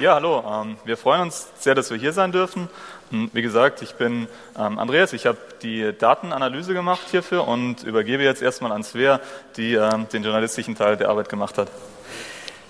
Ja, 0.00 0.14
hallo. 0.14 0.42
Ähm, 0.50 0.78
wir 0.86 0.96
freuen 0.96 1.20
uns 1.20 1.48
sehr, 1.58 1.74
dass 1.74 1.90
wir 1.90 1.98
hier 1.98 2.14
sein 2.14 2.32
dürfen. 2.32 2.70
Hm, 3.10 3.28
wie 3.34 3.42
gesagt, 3.42 3.82
ich 3.82 3.96
bin 3.96 4.28
ähm, 4.58 4.78
Andreas. 4.78 5.12
Ich 5.12 5.26
habe 5.26 5.36
die 5.60 5.92
Datenanalyse 5.92 6.72
gemacht 6.72 7.02
hierfür 7.10 7.46
und 7.46 7.82
übergebe 7.82 8.22
jetzt 8.22 8.40
erstmal 8.40 8.72
an 8.72 8.82
Svea, 8.82 9.20
die 9.58 9.74
ähm, 9.74 10.08
den 10.10 10.22
journalistischen 10.22 10.74
Teil 10.74 10.96
der 10.96 11.10
Arbeit 11.10 11.28
gemacht 11.28 11.58
hat. 11.58 11.68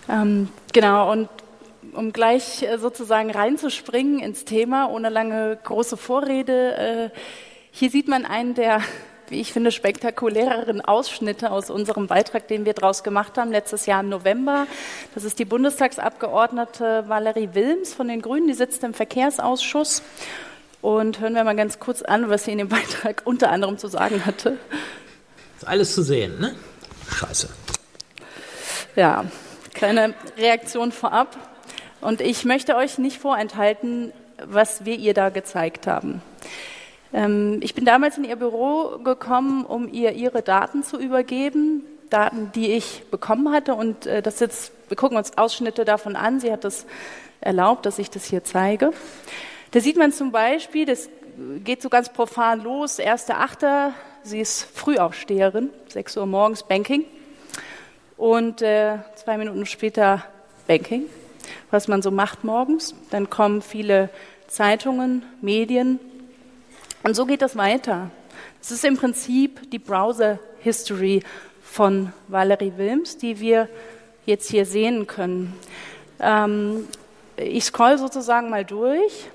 Ähm, 0.09 0.49
genau, 0.73 1.13
und 1.13 1.29
um 1.93 2.13
gleich 2.13 2.65
äh, 2.65 2.79
sozusagen 2.79 3.31
reinzuspringen 3.31 4.19
ins 4.19 4.45
Thema, 4.45 4.91
ohne 4.91 5.09
lange 5.09 5.57
große 5.63 5.97
Vorrede, 5.97 7.11
äh, 7.13 7.19
hier 7.71 7.91
sieht 7.91 8.09
man 8.09 8.27
einen 8.27 8.55
der 8.55 8.81
wie 9.31 9.41
ich 9.41 9.53
finde, 9.53 9.71
spektakuläreren 9.71 10.81
Ausschnitte 10.81 11.51
aus 11.51 11.71
unserem 11.71 12.07
Beitrag, 12.07 12.49
den 12.49 12.65
wir 12.65 12.75
daraus 12.75 13.03
gemacht 13.03 13.39
haben, 13.39 13.51
letztes 13.51 13.87
Jahr 13.87 14.01
im 14.01 14.09
November. 14.09 14.67
Das 15.15 15.25
ist 15.25 15.39
die 15.39 15.45
Bundestagsabgeordnete 15.45 17.05
Valerie 17.09 17.51
Wilms 17.53 17.95
von 17.95 18.09
den 18.09 18.23
Grünen, 18.23 18.49
die 18.49 18.55
sitzt 18.55 18.83
im 18.85 18.95
Verkehrsausschuss. 18.95 20.03
Und 20.83 21.21
hören 21.21 21.35
wir 21.35 21.45
mal 21.45 21.57
ganz 21.57 21.79
kurz 21.79 22.03
an, 22.03 22.31
was 22.31 22.45
sie 22.45 22.53
in 22.53 22.59
dem 22.59 22.69
Beitrag 22.69 23.23
unter 23.25 23.51
anderem 23.51 23.79
zu 23.79 23.89
sagen 23.89 24.25
hatte. 24.25 24.59
Ist 25.57 25.69
alles 25.69 25.95
zu 25.95 26.03
sehen, 26.03 26.41
ne? 26.41 26.55
Scheiße. 27.13 27.49
Ja, 28.97 29.25
kleine 29.75 30.15
Reaktion 30.39 30.91
vorab. 30.91 31.37
Und 32.01 32.21
ich 32.23 32.45
möchte 32.47 32.77
euch 32.77 32.99
nicht 32.99 33.19
vorenthalten, 33.19 34.13
was 34.43 34.87
wir 34.87 34.97
ihr 34.97 35.13
da 35.13 35.29
gezeigt 35.29 35.87
haben. 35.87 36.23
Ähm, 37.13 37.61
ich 37.63 37.75
bin 37.75 37.85
damals 37.85 38.19
in 38.19 38.25
ihr 38.25 38.37
Büro 38.37 38.99
gekommen, 39.03 39.65
um 39.65 39.93
ihr 39.93 40.13
ihre 40.13 40.43
Daten 40.43 40.83
zu 40.83 40.99
übergeben, 40.99 41.83
Daten, 42.09 42.51
die 42.55 42.73
ich 42.73 43.05
bekommen 43.11 43.53
hatte. 43.53 43.75
Und 43.75 44.07
äh, 44.07 44.23
das 44.23 44.41
jetzt, 44.41 44.73
wir 44.89 44.97
gucken 44.97 45.17
uns 45.17 45.37
Ausschnitte 45.39 45.85
davon 45.85 46.17
an. 46.17 46.41
Sie 46.41 46.53
hat 46.53 46.65
das 46.65 46.87
erlaubt, 47.41 47.87
dass 47.87 47.99
ich 47.99 48.11
das 48.11 48.25
hier 48.25 48.45
zeige. 48.45 48.93
Da 49.71 49.81
sieht 49.81 49.97
man 49.97 50.13
zum 50.13 50.33
Beispiel, 50.33 50.85
das 50.85 51.09
geht 51.65 51.81
so 51.81 51.89
ganz 51.89 52.13
profan 52.13 52.63
los, 52.63 52.99
1.8., 52.99 53.93
sie 54.23 54.41
ist 54.41 54.65
Frühaufsteherin, 54.75 55.71
6 55.89 56.17
Uhr 56.19 56.27
morgens 56.27 56.65
Banking. 56.65 57.05
Und 58.17 58.61
äh, 58.61 58.99
zwei 59.15 59.39
Minuten 59.39 59.65
später 59.65 60.25
Banking, 60.67 61.07
was 61.71 61.89
man 61.89 62.03
so 62.03 62.11
macht 62.11 62.45
morgens. 62.45 62.95
Dann 63.11 63.31
kommen 63.31 63.63
viele 63.63 64.11
Zeitungen, 64.49 65.23
Medien, 65.41 65.99
und 67.03 67.15
so 67.15 67.27
geht 67.27 67.43
das 67.43 67.57
weiter. 67.57 68.11
Es 68.61 68.71
ist 68.71 68.85
im 68.85 68.97
Prinzip 68.97 69.71
die 69.71 69.79
Browser 69.79 70.39
History 70.61 71.23
von 71.63 72.13
Valerie 72.29 72.73
Wilms, 72.77 73.17
die 73.17 73.41
wir 73.41 73.69
jetzt 74.27 74.51
hier 74.51 74.67
sehen 74.67 75.07
können. 75.07 75.55
Ähm, 76.21 76.87
ich 77.37 77.65
scroll 77.65 77.97
sozusagen 77.97 78.51
mal 78.51 78.65
durch. 78.65 79.31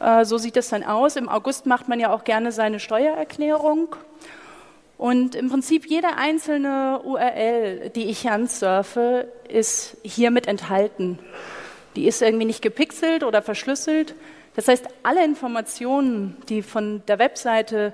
Äh, 0.00 0.24
so 0.24 0.38
sieht 0.38 0.56
es 0.56 0.68
dann 0.68 0.84
aus. 0.84 1.16
Im 1.16 1.28
August 1.28 1.66
macht 1.66 1.88
man 1.88 2.00
ja 2.00 2.12
auch 2.12 2.24
gerne 2.24 2.52
seine 2.52 2.80
Steuererklärung. 2.80 3.94
Und 4.96 5.34
im 5.34 5.48
Prinzip 5.48 5.86
jede 5.86 6.16
einzelne 6.16 7.00
URL, 7.04 7.90
die 7.90 8.06
ich 8.06 8.28
ansurfe, 8.28 9.28
ist 9.48 9.96
hiermit 10.02 10.48
enthalten. 10.48 11.18
Die 11.94 12.06
ist 12.06 12.22
irgendwie 12.22 12.46
nicht 12.46 12.62
gepixelt 12.62 13.22
oder 13.22 13.42
verschlüsselt, 13.42 14.14
das 14.56 14.68
heißt, 14.68 14.86
alle 15.02 15.24
Informationen, 15.24 16.36
die 16.48 16.62
von 16.62 17.02
der 17.06 17.18
Webseite 17.18 17.92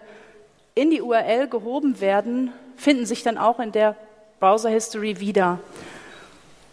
in 0.74 0.90
die 0.90 1.02
URL 1.02 1.48
gehoben 1.48 2.00
werden, 2.00 2.52
finden 2.76 3.06
sich 3.06 3.22
dann 3.22 3.38
auch 3.38 3.60
in 3.60 3.72
der 3.72 3.96
Browser 4.40 4.70
History 4.70 5.20
wieder. 5.20 5.60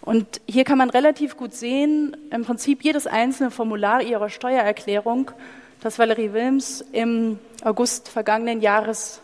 Und 0.01 0.41
hier 0.47 0.63
kann 0.63 0.77
man 0.77 0.89
relativ 0.89 1.37
gut 1.37 1.53
sehen, 1.53 2.17
im 2.31 2.43
Prinzip 2.43 2.83
jedes 2.83 3.05
einzelne 3.05 3.51
Formular 3.51 4.01
ihrer 4.01 4.29
Steuererklärung, 4.29 5.31
das 5.81 5.99
Valerie 5.99 6.33
Wilms 6.33 6.83
im 6.91 7.39
August 7.63 8.09
vergangenen 8.09 8.61
Jahres 8.61 9.21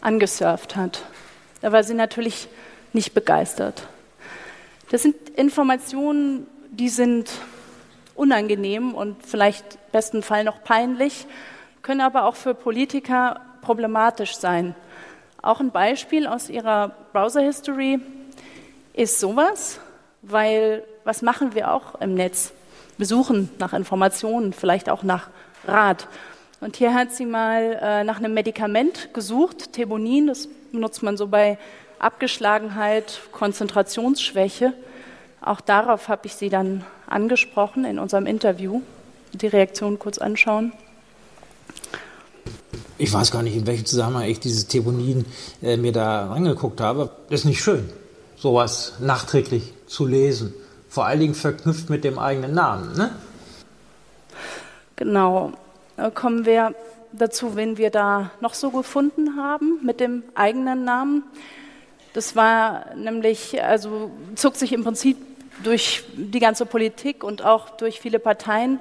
angesurft 0.00 0.76
hat. 0.76 1.02
Da 1.60 1.72
war 1.72 1.82
sie 1.82 1.94
natürlich 1.94 2.48
nicht 2.92 3.14
begeistert. 3.14 3.86
Das 4.90 5.02
sind 5.02 5.16
Informationen, 5.30 6.46
die 6.70 6.88
sind 6.88 7.30
unangenehm 8.14 8.94
und 8.94 9.24
vielleicht 9.24 9.90
besten 9.92 10.22
Fall 10.22 10.44
noch 10.44 10.62
peinlich, 10.62 11.26
können 11.82 12.00
aber 12.00 12.24
auch 12.24 12.36
für 12.36 12.54
Politiker 12.54 13.40
problematisch 13.60 14.36
sein. 14.36 14.74
Auch 15.42 15.60
ein 15.60 15.70
Beispiel 15.70 16.26
aus 16.26 16.48
Ihrer 16.48 16.92
Browser-History 17.12 18.00
ist 18.94 19.20
sowas, 19.20 19.80
weil 20.22 20.84
was 21.04 21.20
machen 21.20 21.54
wir 21.54 21.72
auch 21.72 22.00
im 22.00 22.14
Netz? 22.14 22.52
Wir 22.96 23.06
suchen 23.06 23.50
nach 23.58 23.72
Informationen, 23.72 24.52
vielleicht 24.52 24.88
auch 24.88 25.02
nach 25.02 25.28
Rat. 25.66 26.08
Und 26.60 26.76
hier 26.76 26.94
hat 26.94 27.12
sie 27.12 27.26
mal 27.26 27.78
äh, 27.82 28.04
nach 28.04 28.18
einem 28.18 28.32
Medikament 28.32 29.12
gesucht, 29.12 29.72
Thebonin, 29.72 30.28
das 30.28 30.48
benutzt 30.72 31.02
man 31.02 31.16
so 31.16 31.26
bei 31.26 31.58
Abgeschlagenheit, 31.98 33.20
Konzentrationsschwäche. 33.32 34.72
Auch 35.44 35.60
darauf 35.60 36.08
habe 36.08 36.26
ich 36.26 36.34
sie 36.34 36.48
dann 36.48 36.84
angesprochen 37.06 37.84
in 37.84 37.98
unserem 37.98 38.24
Interview. 38.24 38.80
Die 39.34 39.46
Reaktion 39.46 39.98
kurz 39.98 40.16
anschauen. 40.16 40.72
Ich 42.96 43.12
weiß 43.12 43.30
gar 43.30 43.42
nicht, 43.42 43.54
in 43.54 43.66
welchem 43.66 43.84
Zusammenhang 43.84 44.24
ich 44.24 44.40
dieses 44.40 44.68
Theonin 44.68 45.26
äh, 45.60 45.76
mir 45.76 45.92
da 45.92 46.30
angeguckt 46.30 46.80
habe. 46.80 47.10
Das 47.28 47.40
ist 47.40 47.46
nicht 47.46 47.62
schön, 47.62 47.90
sowas 48.36 48.94
nachträglich 49.00 49.74
zu 49.86 50.06
lesen. 50.06 50.54
Vor 50.88 51.04
allen 51.04 51.20
Dingen 51.20 51.34
verknüpft 51.34 51.90
mit 51.90 52.04
dem 52.04 52.18
eigenen 52.18 52.54
Namen. 52.54 52.96
Ne? 52.96 53.10
Genau. 54.96 55.52
Da 55.96 56.08
kommen 56.10 56.46
wir 56.46 56.74
dazu, 57.12 57.54
wenn 57.54 57.76
wir 57.76 57.90
da 57.90 58.30
noch 58.40 58.54
so 58.54 58.70
gefunden 58.70 59.36
haben 59.36 59.84
mit 59.84 60.00
dem 60.00 60.22
eigenen 60.34 60.84
Namen. 60.84 61.24
Das 62.14 62.34
war 62.34 62.94
nämlich, 62.94 63.62
also 63.62 64.10
zog 64.36 64.56
sich 64.56 64.72
im 64.72 64.84
Prinzip 64.84 65.16
durch 65.62 66.04
die 66.14 66.40
ganze 66.40 66.66
Politik 66.66 67.22
und 67.22 67.44
auch 67.44 67.70
durch 67.70 68.00
viele 68.00 68.18
Parteien. 68.18 68.80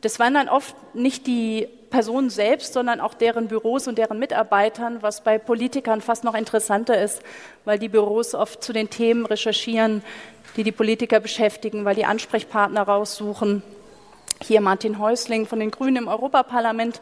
Das 0.00 0.18
waren 0.18 0.34
dann 0.34 0.48
oft 0.48 0.74
nicht 0.94 1.26
die 1.26 1.68
Personen 1.90 2.30
selbst, 2.30 2.72
sondern 2.72 3.00
auch 3.00 3.14
deren 3.14 3.48
Büros 3.48 3.88
und 3.88 3.98
deren 3.98 4.18
Mitarbeitern, 4.18 5.02
was 5.02 5.22
bei 5.22 5.38
Politikern 5.38 6.00
fast 6.00 6.24
noch 6.24 6.34
interessanter 6.34 7.00
ist, 7.00 7.22
weil 7.64 7.78
die 7.78 7.88
Büros 7.88 8.34
oft 8.34 8.62
zu 8.62 8.72
den 8.72 8.88
Themen 8.88 9.26
recherchieren, 9.26 10.02
die 10.56 10.62
die 10.62 10.72
Politiker 10.72 11.20
beschäftigen, 11.20 11.84
weil 11.84 11.96
die 11.96 12.06
Ansprechpartner 12.06 12.82
raussuchen. 12.82 13.62
Hier 14.42 14.60
Martin 14.60 14.98
Häusling 14.98 15.46
von 15.46 15.60
den 15.60 15.70
Grünen 15.70 15.96
im 15.96 16.08
Europaparlament, 16.08 17.00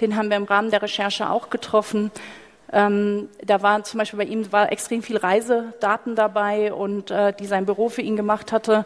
den 0.00 0.16
haben 0.16 0.28
wir 0.28 0.36
im 0.36 0.44
Rahmen 0.44 0.70
der 0.70 0.82
Recherche 0.82 1.30
auch 1.30 1.50
getroffen. 1.50 2.10
Ähm, 2.72 3.28
da 3.44 3.62
waren 3.62 3.84
zum 3.84 3.98
Beispiel 3.98 4.18
bei 4.18 4.24
ihm 4.24 4.50
war 4.52 4.70
extrem 4.70 5.02
viel 5.02 5.16
Reisedaten 5.16 6.14
dabei 6.14 6.72
und 6.72 7.10
äh, 7.10 7.32
die 7.32 7.46
sein 7.46 7.66
Büro 7.66 7.88
für 7.88 8.02
ihn 8.02 8.16
gemacht 8.16 8.52
hatte. 8.52 8.84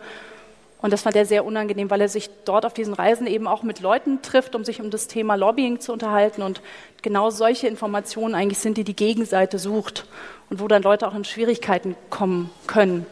Und 0.85 0.93
das 0.93 1.01
fand 1.01 1.17
er 1.17 1.25
sehr 1.25 1.47
unangenehm, 1.47 1.89
weil 1.89 2.03
er 2.03 2.11
sich 2.11 2.29
dort 2.45 2.67
auf 2.67 2.75
diesen 2.75 2.93
Reisen 2.93 3.27
eben 3.27 3.47
auch 3.47 3.63
mit 3.63 3.81
Leuten 3.81 4.21
trifft, 4.21 4.55
um 4.55 4.65
sich 4.65 4.83
um 4.83 4.91
das 4.91 5.09
Thema 5.09 5.35
Lobbying 5.35 5.81
zu 5.81 5.95
unterhalten. 5.95 6.43
Und 6.43 6.61
genau 7.01 7.31
solche 7.31 7.69
Informationen 7.69 8.35
eigentlich 8.35 8.59
sind, 8.59 8.77
die 8.77 8.85
die 8.85 8.97
Gegenseite 8.97 9.59
sucht 9.59 10.07
und 10.51 10.61
wo 10.61 10.69
dann 10.69 10.83
Leute 10.83 11.09
auch 11.09 11.15
in 11.15 11.25
Schwierigkeiten 11.25 11.97
kommen 12.11 12.51
können. 12.67 13.07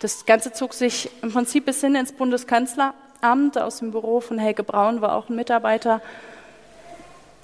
Das 0.00 0.26
Ganze 0.26 0.52
zog 0.52 0.74
sich 0.74 1.08
im 1.22 1.32
Prinzip 1.32 1.64
bis 1.64 1.80
hin 1.80 1.94
ins 1.94 2.12
Bundeskanzleramt. 2.12 3.56
Aus 3.56 3.78
dem 3.78 3.90
Büro 3.90 4.20
von 4.20 4.38
Helge 4.38 4.62
Braun 4.62 5.00
war 5.00 5.16
auch 5.16 5.30
ein 5.30 5.36
Mitarbeiter 5.36 6.02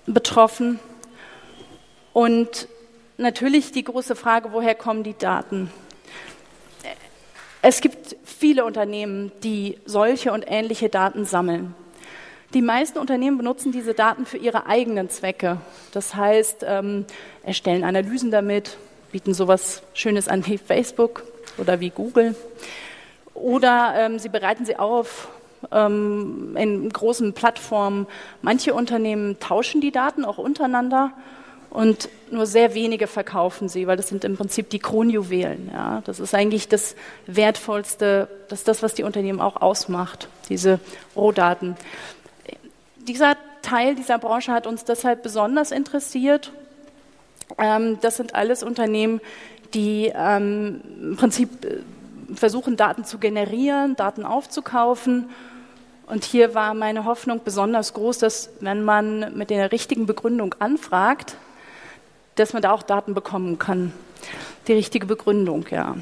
betroffen. 0.06 0.78
Und 2.12 2.68
natürlich 3.16 3.72
die 3.72 3.84
große 3.84 4.16
Frage, 4.16 4.52
woher 4.52 4.74
kommen 4.74 5.02
die 5.02 5.16
Daten? 5.16 5.70
Es 7.62 7.80
gibt 7.80 8.16
viele 8.24 8.64
Unternehmen, 8.64 9.30
die 9.42 9.78
solche 9.86 10.32
und 10.32 10.44
ähnliche 10.48 10.88
Daten 10.88 11.24
sammeln. 11.24 11.74
Die 12.54 12.60
meisten 12.60 12.98
Unternehmen 12.98 13.38
benutzen 13.38 13.72
diese 13.72 13.94
Daten 13.94 14.26
für 14.26 14.36
ihre 14.36 14.66
eigenen 14.66 15.08
Zwecke. 15.08 15.58
Das 15.92 16.14
heißt, 16.14 16.64
ähm, 16.66 17.06
erstellen 17.44 17.84
Analysen 17.84 18.30
damit, 18.30 18.76
bieten 19.10 19.32
sowas 19.32 19.82
Schönes 19.94 20.28
an 20.28 20.44
wie 20.46 20.58
Facebook 20.58 21.22
oder 21.56 21.80
wie 21.80 21.90
Google. 21.90 22.34
Oder 23.32 23.94
ähm, 23.96 24.18
sie 24.18 24.28
bereiten 24.28 24.66
sie 24.66 24.76
auf 24.76 25.28
ähm, 25.70 26.56
in 26.58 26.90
großen 26.90 27.32
Plattformen. 27.32 28.06
Manche 28.42 28.74
Unternehmen 28.74 29.38
tauschen 29.38 29.80
die 29.80 29.92
Daten 29.92 30.24
auch 30.24 30.38
untereinander 30.38 31.12
und 31.72 32.10
nur 32.30 32.44
sehr 32.44 32.74
wenige 32.74 33.06
verkaufen 33.06 33.70
sie, 33.70 33.86
weil 33.86 33.96
das 33.96 34.08
sind 34.08 34.24
im 34.24 34.36
Prinzip 34.36 34.68
die 34.68 34.78
Kronjuwelen. 34.78 35.70
Ja. 35.72 36.02
Das 36.04 36.20
ist 36.20 36.34
eigentlich 36.34 36.68
das 36.68 36.94
Wertvollste, 37.26 38.28
das 38.50 38.60
ist 38.60 38.68
das, 38.68 38.82
was 38.82 38.92
die 38.92 39.04
Unternehmen 39.04 39.40
auch 39.40 39.56
ausmacht, 39.62 40.28
diese 40.50 40.80
Rohdaten. 41.16 41.76
Dieser 43.08 43.38
Teil 43.62 43.94
dieser 43.94 44.18
Branche 44.18 44.52
hat 44.52 44.66
uns 44.66 44.84
deshalb 44.84 45.22
besonders 45.22 45.70
interessiert. 45.70 46.52
Ähm, 47.56 47.96
das 48.02 48.18
sind 48.18 48.34
alles 48.34 48.62
Unternehmen, 48.62 49.22
die 49.72 50.12
ähm, 50.14 50.82
im 51.00 51.16
Prinzip 51.16 51.64
äh, 51.64 51.78
versuchen, 52.34 52.76
Daten 52.76 53.06
zu 53.06 53.16
generieren, 53.16 53.96
Daten 53.96 54.26
aufzukaufen. 54.26 55.30
Und 56.06 56.24
hier 56.24 56.54
war 56.54 56.74
meine 56.74 57.06
Hoffnung 57.06 57.40
besonders 57.42 57.94
groß, 57.94 58.18
dass 58.18 58.50
wenn 58.60 58.84
man 58.84 59.34
mit 59.38 59.48
der 59.48 59.72
richtigen 59.72 60.04
Begründung 60.04 60.54
anfragt, 60.58 61.36
dass 62.34 62.52
man 62.52 62.62
da 62.62 62.72
auch 62.72 62.82
Daten 62.82 63.14
bekommen 63.14 63.58
kann. 63.58 63.92
Die 64.66 64.72
richtige 64.72 65.06
Begründung, 65.06 65.66
ja. 65.70 65.96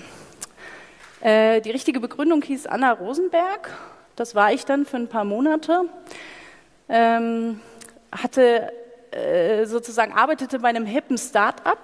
Äh, 1.20 1.60
die 1.60 1.70
richtige 1.70 2.00
Begründung 2.00 2.42
hieß 2.42 2.66
Anna 2.66 2.92
Rosenberg. 2.92 3.70
Das 4.16 4.34
war 4.34 4.52
ich 4.52 4.64
dann 4.64 4.86
für 4.86 4.96
ein 4.96 5.08
paar 5.08 5.24
Monate. 5.24 5.82
Ähm, 6.88 7.60
hatte 8.12 8.72
äh, 9.12 9.64
sozusagen 9.66 10.12
arbeitete 10.12 10.58
bei 10.58 10.68
einem 10.68 10.86
hippen 10.86 11.18
Start-up. 11.18 11.78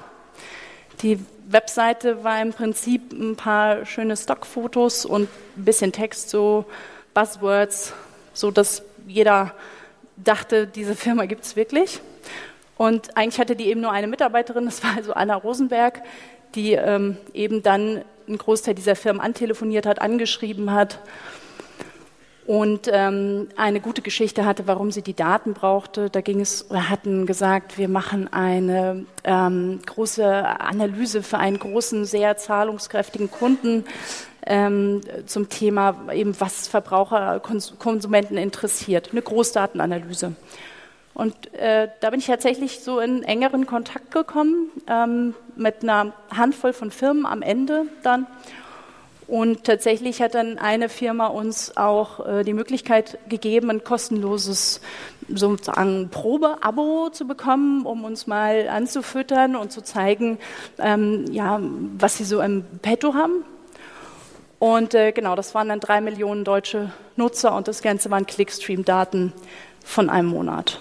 Die 1.02 1.19
Webseite 1.48 2.25
war 2.25 2.40
im 2.40 2.52
Prinzip 2.52 3.12
ein 3.12 3.37
paar 3.37 3.84
schöne 3.84 4.16
Stockfotos 4.16 5.04
und 5.04 5.28
ein 5.56 5.64
bisschen 5.64 5.93
Text, 5.93 6.31
so 6.31 6.64
Buzzwords, 7.14 7.93
so 8.32 8.50
dass 8.50 8.82
jeder 9.06 9.54
dachte, 10.16 10.66
diese 10.66 10.94
Firma 10.94 11.26
gibt 11.26 11.44
es 11.44 11.56
wirklich. 11.56 12.00
Und 12.76 13.17
eigentlich 13.17 13.40
hatte 13.40 13.56
die 13.56 13.67
eben 13.67 13.81
nur 13.81 13.93
eine 13.93 14.06
Mitarbeiterin, 14.06 14.67
das 14.67 14.82
war 14.84 14.96
also 14.96 15.14
Anna 15.14 15.34
Rosenberg, 15.34 16.02
die 16.55 16.73
ähm, 16.73 17.17
eben 17.32 17.62
dann 17.62 18.02
einen 18.26 18.38
Großteil 18.38 18.75
dieser 18.75 18.96
Firmen 18.96 19.20
antelefoniert 19.20 19.87
hat, 19.87 20.00
angeschrieben 20.00 20.73
hat 20.73 21.00
und 22.46 22.88
ähm, 22.93 23.49
eine 23.56 23.81
gute 23.81 24.02
Geschichte 24.02 24.44
hatte, 24.44 24.67
warum 24.67 24.93
sie 24.93 25.02
die 25.02 25.14
Daten 25.14 25.52
brauchte. 25.52 26.11
Da 26.11 26.20
ging 26.20 26.40
es, 26.40 26.67
hatten 26.70 27.26
gesagt, 27.26 27.76
wir 27.76 27.88
machen 27.88 28.32
eine 28.32 29.05
ähm, 29.25 29.81
große 29.84 30.25
Analyse 30.61 31.22
für 31.22 31.38
einen 31.38 31.58
großen, 31.58 32.05
sehr 32.05 32.37
zahlungskräftigen 32.37 33.31
Kunden 33.31 33.84
ähm, 34.46 35.00
zum 35.26 35.49
Thema 35.49 36.12
eben, 36.12 36.38
was 36.38 36.69
Verbraucher, 36.69 37.40
Konsumenten 37.40 38.37
interessiert. 38.37 39.11
Eine 39.11 39.22
Großdatenanalyse. 39.22 40.37
Und 41.17 41.55
äh, 41.55 41.89
da 42.01 42.11
bin 42.11 42.21
ich 42.21 42.27
tatsächlich 42.27 42.81
so 42.81 43.01
in 43.01 43.23
engeren 43.23 43.65
Kontakt 43.65 44.11
gekommen 44.11 44.71
ähm, 44.87 45.35
mit 45.57 45.83
einer 45.83 46.13
Handvoll 46.31 46.75
von 46.75 46.91
Firmen 46.91 47.25
am 47.25 47.41
Ende 47.41 47.87
dann. 48.03 48.27
Und 49.27 49.65
tatsächlich 49.65 50.21
hat 50.21 50.35
dann 50.35 50.59
eine 50.59 50.91
Firma 50.91 51.29
uns 51.29 51.75
auch 51.79 52.27
äh, 52.27 52.45
die 52.45 52.53
Möglichkeit 52.53 53.19
gegeben, 53.31 53.71
ein 53.71 53.83
kostenloses 53.83 54.83
sozusagen 55.27 56.11
Probeabo 56.11 57.09
zu 57.09 57.27
bekommen, 57.27 57.87
um 57.87 58.05
uns 58.05 58.27
mal 58.27 58.69
anzufüttern 58.69 59.57
und 59.57 59.73
zu 59.73 59.83
zeigen, 59.83 60.37
ähm, 60.79 61.25
ja, 61.33 61.59
was 61.97 62.19
sie 62.19 62.25
so 62.25 62.43
im 62.43 62.63
Petto 62.83 63.15
haben. 63.15 63.43
Und 64.59 64.95
äh, 64.95 65.13
genau, 65.13 65.35
das 65.35 65.55
waren 65.55 65.71
dann 65.71 65.81
drei 65.81 66.03
Millionen 66.03 66.45
deutsche 66.45 66.93
Nutzer 67.17 67.57
und 67.57 67.69
das 67.69 67.81
Ganze 67.81 68.11
waren 68.11 68.27
Clickstream-Daten 68.27 69.33
von 69.83 70.11
einem 70.11 70.29
Monat. 70.29 70.79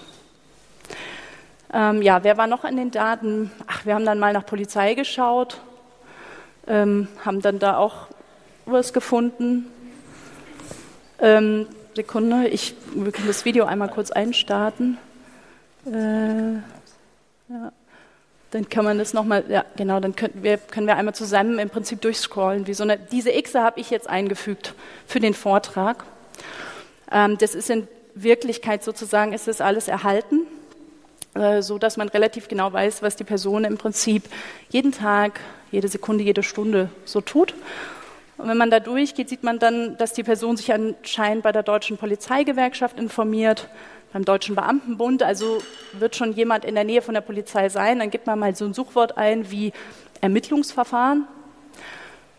Ähm, 1.76 2.00
ja, 2.00 2.24
wer 2.24 2.38
war 2.38 2.46
noch 2.46 2.64
in 2.64 2.78
den 2.78 2.90
Daten? 2.90 3.50
Ach, 3.66 3.84
wir 3.84 3.94
haben 3.94 4.06
dann 4.06 4.18
mal 4.18 4.32
nach 4.32 4.46
Polizei 4.46 4.94
geschaut, 4.94 5.60
ähm, 6.66 7.06
haben 7.22 7.42
dann 7.42 7.58
da 7.58 7.76
auch 7.76 8.06
was 8.64 8.94
gefunden. 8.94 9.66
Ähm, 11.20 11.66
Sekunde, 11.94 12.48
ich 12.48 12.74
wir 12.94 13.12
können 13.12 13.26
das 13.26 13.44
Video 13.44 13.66
einmal 13.66 13.90
kurz 13.90 14.10
einstarten. 14.10 14.96
Äh, 15.84 16.54
ja. 17.52 17.72
Dann 18.52 18.70
kann 18.70 18.86
man 18.86 18.96
das 18.96 19.12
nochmal, 19.12 19.44
ja 19.46 19.62
genau, 19.76 20.00
dann 20.00 20.16
können 20.16 20.42
wir, 20.42 20.56
können 20.56 20.86
wir 20.86 20.96
einmal 20.96 21.14
zusammen 21.14 21.58
im 21.58 21.68
Prinzip 21.68 22.00
durchscrollen. 22.00 22.66
Wie 22.66 22.72
so 22.72 22.84
eine, 22.84 22.96
diese 22.96 23.30
X 23.32 23.54
habe 23.54 23.80
ich 23.80 23.90
jetzt 23.90 24.08
eingefügt 24.08 24.72
für 25.06 25.20
den 25.20 25.34
Vortrag. 25.34 26.04
Ähm, 27.12 27.36
das 27.36 27.54
ist 27.54 27.68
in 27.68 27.86
Wirklichkeit 28.14 28.82
sozusagen, 28.82 29.34
ist 29.34 29.46
das 29.46 29.60
alles 29.60 29.88
erhalten. 29.88 30.46
Äh, 31.36 31.62
so 31.62 31.78
dass 31.78 31.96
man 31.96 32.08
relativ 32.08 32.48
genau 32.48 32.72
weiß, 32.72 33.02
was 33.02 33.16
die 33.16 33.24
Person 33.24 33.64
im 33.64 33.76
Prinzip 33.76 34.24
jeden 34.70 34.92
Tag, 34.92 35.40
jede 35.70 35.88
Sekunde, 35.88 36.24
jede 36.24 36.42
Stunde 36.42 36.88
so 37.04 37.20
tut. 37.20 37.54
Und 38.38 38.48
wenn 38.48 38.56
man 38.56 38.70
da 38.70 38.80
durchgeht, 38.80 39.28
sieht 39.28 39.42
man 39.42 39.58
dann, 39.58 39.96
dass 39.96 40.12
die 40.12 40.22
Person 40.22 40.56
sich 40.56 40.72
anscheinend 40.72 41.42
bei 41.42 41.52
der 41.52 41.62
deutschen 41.62 41.96
Polizeigewerkschaft 41.96 42.98
informiert, 42.98 43.68
beim 44.12 44.24
Deutschen 44.24 44.54
Beamtenbund, 44.54 45.22
also 45.22 45.58
wird 45.92 46.16
schon 46.16 46.32
jemand 46.32 46.64
in 46.64 46.74
der 46.74 46.84
Nähe 46.84 47.02
von 47.02 47.14
der 47.14 47.22
Polizei 47.22 47.68
sein. 47.68 47.98
Dann 47.98 48.10
gibt 48.10 48.26
man 48.26 48.38
mal 48.38 48.54
so 48.54 48.64
ein 48.64 48.74
Suchwort 48.74 49.18
ein 49.18 49.50
wie 49.50 49.72
Ermittlungsverfahren 50.20 51.26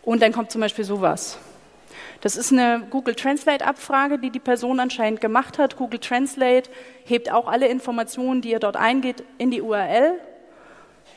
und 0.02 0.22
dann 0.22 0.32
kommt 0.32 0.50
zum 0.50 0.60
Beispiel 0.60 0.84
sowas. 0.84 1.38
Das 2.20 2.36
ist 2.36 2.52
eine 2.52 2.82
Google 2.90 3.14
Translate-Abfrage, 3.14 4.18
die 4.18 4.30
die 4.30 4.40
Person 4.40 4.80
anscheinend 4.80 5.20
gemacht 5.20 5.56
hat. 5.58 5.76
Google 5.76 6.00
Translate 6.00 6.68
hebt 7.04 7.30
auch 7.30 7.46
alle 7.46 7.68
Informationen, 7.68 8.42
die 8.42 8.50
ihr 8.50 8.58
dort 8.58 8.76
eingeht, 8.76 9.22
in 9.38 9.52
die 9.52 9.62
URL. 9.62 10.14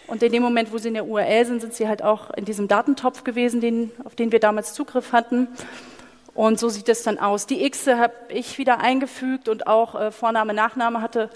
Und 0.06 0.22
in 0.22 0.32
dem 0.32 0.44
Moment, 0.44 0.72
wo 0.72 0.78
sie 0.78 0.90
in 0.90 0.94
der 0.94 1.08
URL 1.08 1.46
sind, 1.46 1.62
sind 1.62 1.74
sie 1.74 1.88
halt 1.88 2.04
auch 2.04 2.30
in 2.32 2.46
diesem 2.46 2.68
Datentopf 2.68 3.24
gewesen, 3.24 3.62
den, 3.62 3.92
auf 4.04 4.14
den 4.14 4.32
wir 4.32 4.40
damals 4.40 4.74
Zugriff 4.74 5.12
hatten. 5.12 5.48
Und 6.36 6.60
so 6.60 6.70
sieht 6.70 6.88
es 6.88 7.02
dann 7.02 7.18
aus. 7.18 7.48
Die 7.48 7.66
X 7.66 7.88
habe 7.88 8.14
ich 8.30 8.58
wieder 8.60 8.80
eingefügt 8.80 9.50
und 9.50 9.66
auch 9.66 10.00
äh, 10.00 10.12
Vorname, 10.12 10.54
Nachname 10.54 11.02
hatte 11.02 11.30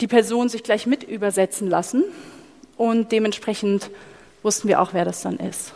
die 0.00 0.08
Person 0.08 0.48
sich 0.48 0.64
gleich 0.64 0.86
mit 0.86 1.04
übersetzen 1.04 1.68
lassen. 1.68 2.04
Und 2.76 3.12
dementsprechend 3.12 3.90
wussten 4.42 4.66
wir 4.66 4.80
auch, 4.80 4.92
wer 4.92 5.04
das 5.04 5.22
dann 5.22 5.38
ist 5.38 5.74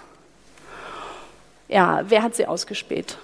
ja, 1.75 2.05
wer 2.07 2.23
hat 2.23 2.37
sie 2.37 2.47
ausgespäht? 2.47 3.19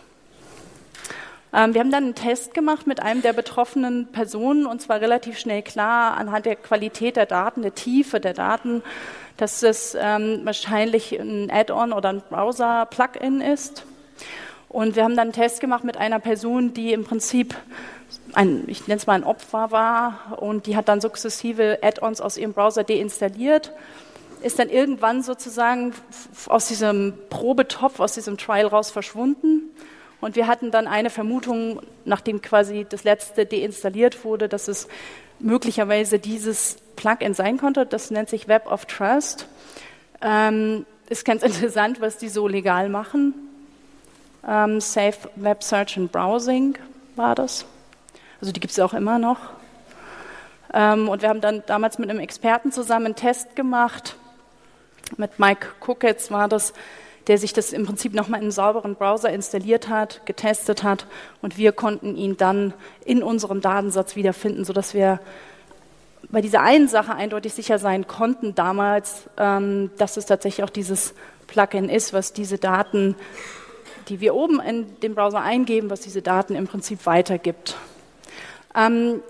Ähm, 1.53 1.73
wir 1.73 1.81
haben 1.81 1.93
dann 1.93 2.03
einen 2.03 2.15
Test 2.17 2.53
gemacht 2.53 2.85
mit 2.85 3.01
einem 3.01 3.23
der 3.23 3.33
betroffenen 3.33 4.09
Personen 4.09 4.67
und 4.67 4.83
zwar 4.83 5.01
relativ 5.01 5.39
schnell 5.39 5.63
klar 5.63 6.17
anhand 6.17 6.47
der 6.47 6.57
Qualität 6.57 7.15
der 7.15 7.27
Daten, 7.27 7.63
der 7.63 7.77
Tiefe 7.77 8.19
der 8.19 8.35
Daten, 8.35 8.83
dass 9.37 9.63
es 9.63 9.97
ähm, 9.99 10.41
wahrscheinlich 10.43 11.13
ein 11.13 11.49
Add-on 11.49 11.93
oder 11.93 12.09
ein 12.09 12.23
Browser-Plugin 12.29 13.41
ist. 13.41 13.85
Und 14.69 14.97
wir 14.97 15.05
haben 15.05 15.17
dann 15.17 15.29
einen 15.29 15.33
Test 15.33 15.61
gemacht 15.61 15.85
mit 15.85 15.97
einer 15.97 16.19
Person, 16.19 16.75
die 16.75 16.93
im 16.93 17.05
Prinzip 17.05 17.55
ein, 18.33 18.65
ich 18.67 18.89
nenne 18.89 18.99
es 18.99 19.07
mal 19.07 19.15
ein 19.15 19.25
Opfer 19.25 19.71
war 19.71 20.39
und 20.41 20.67
die 20.67 20.77
hat 20.77 20.89
dann 20.89 21.01
sukzessive 21.01 21.79
Add-ons 21.83 22.21
aus 22.21 22.37
ihrem 22.37 22.53
Browser 22.53 22.83
deinstalliert 22.83 23.73
ist 24.43 24.59
dann 24.59 24.69
irgendwann 24.69 25.23
sozusagen 25.23 25.93
aus 26.47 26.69
diesem 26.69 27.15
Probetopf, 27.29 28.01
aus 28.01 28.15
diesem 28.15 28.39
Trial 28.39 28.67
raus 28.67 28.91
verschwunden. 28.91 29.71
Und 30.21 30.37
wir 30.37 30.47
hatten 30.47 30.71
dann 30.71 30.87
eine 30.87 31.11
Vermutung, 31.11 31.81
nachdem 32.05 32.43
quasi 32.43 32.87
das 32.89 33.05
letzte 33.05 33.47
deinstalliert 33.47 34.25
wurde, 34.25 34.49
dass 34.49 34.69
es 34.69 34.89
möglicherweise 35.39 36.19
dieses 36.19 36.77
Plugin 36.97 37.35
sein 37.35 37.57
konnte. 37.57 37.87
Das 37.87 38.11
nennt 38.11 38.29
sich 38.29 38.47
Web 38.47 38.71
of 38.71 38.85
Trust. 38.85 39.47
Ähm, 40.21 40.85
ist 41.09 41.25
ganz 41.25 41.43
interessant, 41.43 42.01
was 42.01 42.19
die 42.19 42.29
so 42.29 42.47
legal 42.49 42.89
machen. 42.89 43.35
Ähm, 44.47 44.81
Safe 44.81 45.17
Web 45.37 45.63
Search 45.63 45.97
and 45.97 46.13
Browsing 46.13 46.77
war 47.17 47.35
das. 47.35 47.65
Also 48.41 48.53
die 48.53 48.61
gibt 48.61 48.73
es 48.73 48.81
auch 48.81 48.95
immer 48.95 49.19
noch. 49.19 49.39
Ähm, 50.73 51.09
und 51.09 51.23
wir 51.23 51.29
haben 51.29 51.41
dann 51.41 51.63
damals 51.67 51.99
mit 51.99 52.11
einem 52.11 52.21
Experten 52.21 52.73
zusammen 52.73 53.07
einen 53.07 53.17
Test 53.17 53.57
gemacht, 53.57 54.17
mit 55.19 55.39
Mike 55.39 55.67
Cooketz 55.87 56.31
war 56.31 56.49
das, 56.49 56.73
der 57.27 57.39
sich 57.39 57.53
das 57.53 57.73
im 57.73 57.87
Prinzip 57.87 58.15
nochmal 58.15 58.41
in 58.41 58.45
einen 58.45 58.51
sauberen 58.51 58.95
Browser 58.95 59.31
installiert 59.31 59.89
hat, 59.89 60.25
getestet 60.27 60.83
hat 60.83 61.07
und 61.43 61.59
wir 61.59 61.73
konnten 61.73 62.17
ihn 62.17 62.37
dann 62.37 62.75
in 63.05 63.23
unserem 63.23 63.61
Datensatz 63.61 64.17
wiederfinden, 64.17 64.65
sodass 64.65 64.95
wir 64.95 65.21
bei 66.29 66.41
dieser 66.41 66.61
einen 66.63 66.89
Sache 66.89 67.15
eindeutig 67.15 67.55
sicher 67.55 67.79
sein 67.79 68.07
konnten 68.07 68.55
damals, 68.55 69.29
ähm, 69.37 69.91
dass 69.99 70.17
es 70.17 70.27
tatsächlich 70.27 70.65
auch 70.65 70.71
dieses 70.71 71.15
Plugin 71.47 71.89
ist, 71.89 72.13
was 72.13 72.33
diese 72.33 72.59
Daten, 72.59 73.17
die 74.09 74.21
wir 74.21 74.35
oben 74.35 74.61
in 74.61 75.01
dem 75.01 75.15
Browser 75.15 75.41
eingeben, 75.41 75.91
was 75.91 76.01
diese 76.01 76.23
Daten 76.23 76.55
im 76.55 76.67
Prinzip 76.67 77.07
weitergibt. 77.07 77.77
Ähm, 78.75 79.21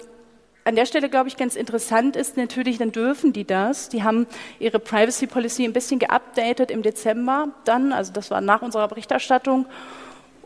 an 0.71 0.77
der 0.77 0.87
Stelle, 0.87 1.09
glaube 1.09 1.29
ich, 1.29 1.37
ganz 1.37 1.57
interessant 1.57 2.15
ist 2.15 2.37
natürlich, 2.37 2.79
dann 2.79 2.93
dürfen 2.93 3.33
die 3.33 3.45
das. 3.45 3.89
Die 3.89 4.05
haben 4.05 4.29
ihre 4.61 4.79
Privacy 4.79 5.27
Policy 5.27 5.65
ein 5.65 5.73
bisschen 5.73 5.99
geupdatet 5.99 6.71
im 6.71 6.83
Dezember 6.83 7.49
dann, 7.65 7.93
also 7.93 8.13
das 8.13 8.31
war 8.31 8.41
nach 8.41 8.63
unserer 8.63 8.87
Berichterstattung. 8.87 9.67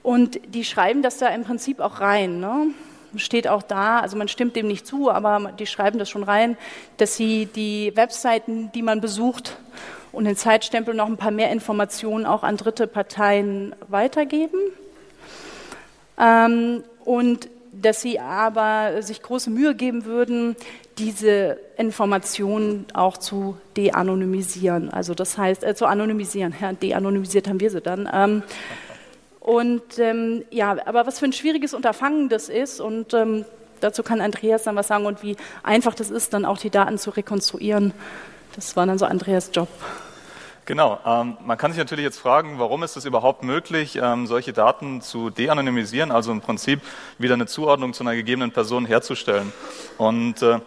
Und 0.02 0.40
die 0.54 0.64
schreiben 0.64 1.02
das 1.02 1.18
da 1.18 1.28
im 1.28 1.44
Prinzip 1.44 1.78
auch 1.78 2.00
rein. 2.00 2.40
Ne? 2.40 2.68
Steht 3.16 3.46
auch 3.48 3.62
da, 3.62 4.00
also 4.00 4.16
man 4.16 4.28
stimmt 4.28 4.56
dem 4.56 4.66
nicht 4.66 4.86
zu, 4.86 5.10
aber 5.10 5.52
die 5.58 5.66
schreiben 5.66 5.98
das 5.98 6.08
schon 6.08 6.22
rein, 6.22 6.56
dass 6.96 7.16
sie 7.16 7.44
die 7.44 7.92
Webseiten, 7.94 8.72
die 8.72 8.82
man 8.82 9.02
besucht, 9.02 9.58
und 10.10 10.24
den 10.24 10.36
Zeitstempel 10.36 10.94
noch 10.94 11.06
ein 11.08 11.18
paar 11.18 11.32
mehr 11.32 11.50
Informationen 11.50 12.24
auch 12.24 12.44
an 12.44 12.56
dritte 12.56 12.86
Parteien 12.86 13.76
weitergeben. 13.88 14.58
Ähm, 16.18 16.82
und 17.04 17.48
dass 17.80 18.00
sie 18.00 18.20
aber 18.20 19.02
sich 19.02 19.22
große 19.22 19.50
Mühe 19.50 19.74
geben 19.74 20.04
würden, 20.04 20.56
diese 20.98 21.58
Informationen 21.76 22.86
auch 22.94 23.16
zu 23.16 23.56
de-anonymisieren. 23.76 24.90
Also 24.90 25.14
das 25.14 25.36
heißt, 25.36 25.64
äh, 25.64 25.74
zu 25.74 25.86
anonymisieren. 25.86 26.54
Ja, 26.60 26.72
de-anonymisiert 26.72 27.48
haben 27.48 27.60
wir 27.60 27.70
sie 27.70 27.80
dann. 27.80 28.08
Ähm, 28.12 28.42
und 29.40 29.98
ähm, 29.98 30.44
ja, 30.50 30.76
aber 30.86 31.06
was 31.06 31.18
für 31.18 31.26
ein 31.26 31.32
schwieriges 31.32 31.74
Unterfangen 31.74 32.28
das 32.28 32.48
ist 32.48 32.80
und 32.80 33.12
ähm, 33.12 33.44
dazu 33.80 34.02
kann 34.02 34.20
Andreas 34.20 34.62
dann 34.62 34.76
was 34.76 34.88
sagen 34.88 35.04
und 35.04 35.22
wie 35.22 35.36
einfach 35.62 35.94
das 35.94 36.10
ist, 36.10 36.32
dann 36.32 36.44
auch 36.44 36.58
die 36.58 36.70
Daten 36.70 36.96
zu 36.96 37.10
rekonstruieren. 37.10 37.92
Das 38.54 38.76
war 38.76 38.86
dann 38.86 38.98
so 38.98 39.04
Andreas 39.04 39.50
Job. 39.52 39.68
Genau. 40.66 40.98
Ähm, 41.04 41.36
man 41.44 41.58
kann 41.58 41.72
sich 41.72 41.78
natürlich 41.78 42.04
jetzt 42.04 42.18
fragen, 42.18 42.58
warum 42.58 42.82
ist 42.82 42.96
es 42.96 43.04
überhaupt 43.04 43.42
möglich, 43.42 43.98
ähm, 44.00 44.26
solche 44.26 44.54
Daten 44.54 45.02
zu 45.02 45.28
de-anonymisieren, 45.28 46.10
also 46.10 46.32
im 46.32 46.40
Prinzip 46.40 46.80
wieder 47.18 47.34
eine 47.34 47.46
Zuordnung 47.46 47.92
zu 47.92 48.02
einer 48.02 48.14
gegebenen 48.14 48.50
Person 48.50 48.86
herzustellen. 48.86 49.52
Und 49.98 50.40
äh, 50.40 50.60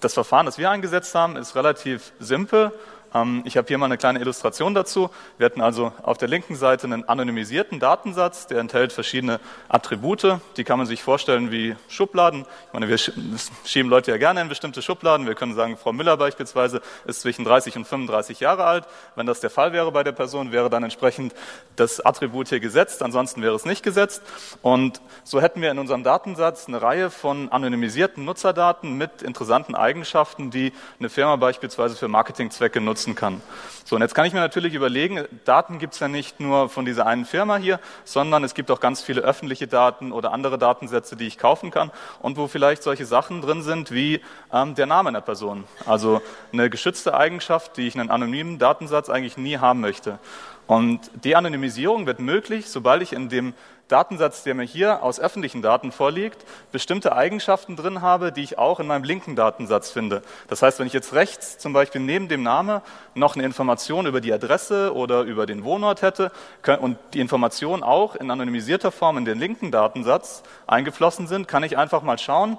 das 0.00 0.14
Verfahren, 0.14 0.46
das 0.46 0.58
wir 0.58 0.70
eingesetzt 0.70 1.14
haben, 1.16 1.36
ist 1.36 1.56
relativ 1.56 2.12
simpel. 2.20 2.70
Ähm, 3.14 3.42
ich 3.44 3.56
habe 3.56 3.68
hier 3.68 3.78
mal 3.78 3.86
eine 3.86 3.96
kleine 3.96 4.20
Illustration 4.20 4.74
dazu. 4.74 5.10
Wir 5.38 5.46
hatten 5.46 5.60
also 5.60 5.92
auf 6.02 6.18
der 6.18 6.28
linken 6.28 6.56
Seite 6.56 6.86
einen 6.86 7.08
anonymisierten 7.08 7.80
Datensatz, 7.80 8.46
der 8.46 8.58
enthält 8.58 8.92
verschiedene 8.92 9.40
Attribute. 9.68 10.38
Die 10.56 10.64
kann 10.64 10.78
man 10.78 10.86
sich 10.86 11.02
vorstellen 11.02 11.50
wie 11.50 11.76
Schubladen. 11.88 12.46
Ich 12.66 12.72
meine, 12.72 12.88
wir 12.88 12.98
schieben 12.98 13.90
Leute 13.90 14.10
ja 14.10 14.16
gerne 14.16 14.40
in 14.40 14.48
bestimmte 14.48 14.82
Schubladen. 14.82 15.26
Wir 15.26 15.34
können 15.34 15.54
sagen, 15.54 15.76
Frau 15.76 15.92
Müller 15.92 16.16
beispielsweise 16.16 16.80
ist 17.06 17.20
zwischen 17.20 17.44
30 17.44 17.76
und 17.76 17.86
35 17.86 18.40
Jahre 18.40 18.64
alt. 18.64 18.84
Wenn 19.14 19.26
das 19.26 19.40
der 19.40 19.50
Fall 19.50 19.72
wäre 19.72 19.92
bei 19.92 20.02
der 20.02 20.12
Person, 20.12 20.52
wäre 20.52 20.70
dann 20.70 20.82
entsprechend 20.82 21.34
das 21.76 22.04
Attribut 22.04 22.48
hier 22.48 22.60
gesetzt. 22.60 23.02
Ansonsten 23.02 23.42
wäre 23.42 23.54
es 23.54 23.64
nicht 23.64 23.82
gesetzt. 23.82 24.22
Und 24.62 25.00
so 25.24 25.40
hätten 25.40 25.60
wir 25.60 25.70
in 25.70 25.78
unserem 25.78 26.02
Datensatz 26.02 26.68
eine 26.68 26.82
Reihe 26.82 27.10
von 27.10 27.50
anonymisierten 27.50 28.24
Nutzerdaten 28.24 28.96
mit 28.96 29.22
interessanten 29.22 29.74
Eigenschaften, 29.74 30.50
die 30.50 30.72
eine 30.98 31.08
Firma 31.08 31.36
beispielsweise 31.36 31.96
für 31.96 32.08
Marketingzwecke 32.08 32.80
nutzt 32.80 32.95
nutzen 32.96 33.14
kann. 33.14 33.42
So, 33.84 33.94
und 33.94 34.02
jetzt 34.02 34.14
kann 34.14 34.24
ich 34.24 34.32
mir 34.32 34.40
natürlich 34.40 34.74
überlegen, 34.74 35.26
Daten 35.44 35.78
gibt 35.78 35.94
es 35.94 36.00
ja 36.00 36.08
nicht 36.08 36.40
nur 36.40 36.68
von 36.68 36.86
dieser 36.86 37.06
einen 37.06 37.24
Firma 37.24 37.56
hier, 37.56 37.78
sondern 38.04 38.42
es 38.42 38.54
gibt 38.54 38.70
auch 38.70 38.80
ganz 38.80 39.02
viele 39.02 39.20
öffentliche 39.20 39.68
Daten 39.68 40.12
oder 40.12 40.32
andere 40.32 40.58
Datensätze, 40.58 41.14
die 41.14 41.26
ich 41.26 41.38
kaufen 41.38 41.70
kann 41.70 41.92
und 42.20 42.36
wo 42.36 42.48
vielleicht 42.48 42.82
solche 42.82 43.04
Sachen 43.04 43.42
drin 43.42 43.62
sind 43.62 43.92
wie 43.92 44.22
ähm, 44.52 44.74
der 44.74 44.86
Name 44.86 45.10
einer 45.10 45.20
Person. 45.20 45.64
Also 45.84 46.22
eine 46.52 46.70
geschützte 46.70 47.14
Eigenschaft, 47.14 47.76
die 47.76 47.86
ich 47.86 47.94
in 47.94 48.00
einem 48.00 48.10
anonymen 48.10 48.58
Datensatz 48.58 49.10
eigentlich 49.10 49.36
nie 49.36 49.58
haben 49.58 49.80
möchte. 49.80 50.18
Und 50.66 51.10
die 51.22 51.36
Anonymisierung 51.36 52.06
wird 52.06 52.18
möglich, 52.18 52.68
sobald 52.68 53.02
ich 53.02 53.12
in 53.12 53.28
dem 53.28 53.54
Datensatz, 53.88 54.42
der 54.42 54.54
mir 54.54 54.64
hier 54.64 55.02
aus 55.02 55.20
öffentlichen 55.20 55.62
Daten 55.62 55.92
vorliegt, 55.92 56.44
bestimmte 56.72 57.14
Eigenschaften 57.14 57.76
drin 57.76 58.02
habe, 58.02 58.32
die 58.32 58.42
ich 58.42 58.58
auch 58.58 58.80
in 58.80 58.86
meinem 58.86 59.04
linken 59.04 59.36
Datensatz 59.36 59.90
finde. 59.90 60.22
Das 60.48 60.62
heißt, 60.62 60.78
wenn 60.80 60.88
ich 60.88 60.92
jetzt 60.92 61.12
rechts 61.14 61.58
zum 61.58 61.72
Beispiel 61.72 62.00
neben 62.00 62.28
dem 62.28 62.42
Namen 62.42 62.80
noch 63.14 63.36
eine 63.36 63.44
Information 63.44 64.06
über 64.06 64.20
die 64.20 64.32
Adresse 64.32 64.92
oder 64.92 65.22
über 65.22 65.46
den 65.46 65.62
Wohnort 65.62 66.02
hätte 66.02 66.32
und 66.80 66.98
die 67.14 67.20
Informationen 67.20 67.84
auch 67.84 68.16
in 68.16 68.30
anonymisierter 68.30 68.90
Form 68.90 69.18
in 69.18 69.24
den 69.24 69.38
linken 69.38 69.70
Datensatz 69.70 70.42
eingeflossen 70.66 71.28
sind, 71.28 71.46
kann 71.46 71.62
ich 71.62 71.78
einfach 71.78 72.02
mal 72.02 72.18
schauen, 72.18 72.58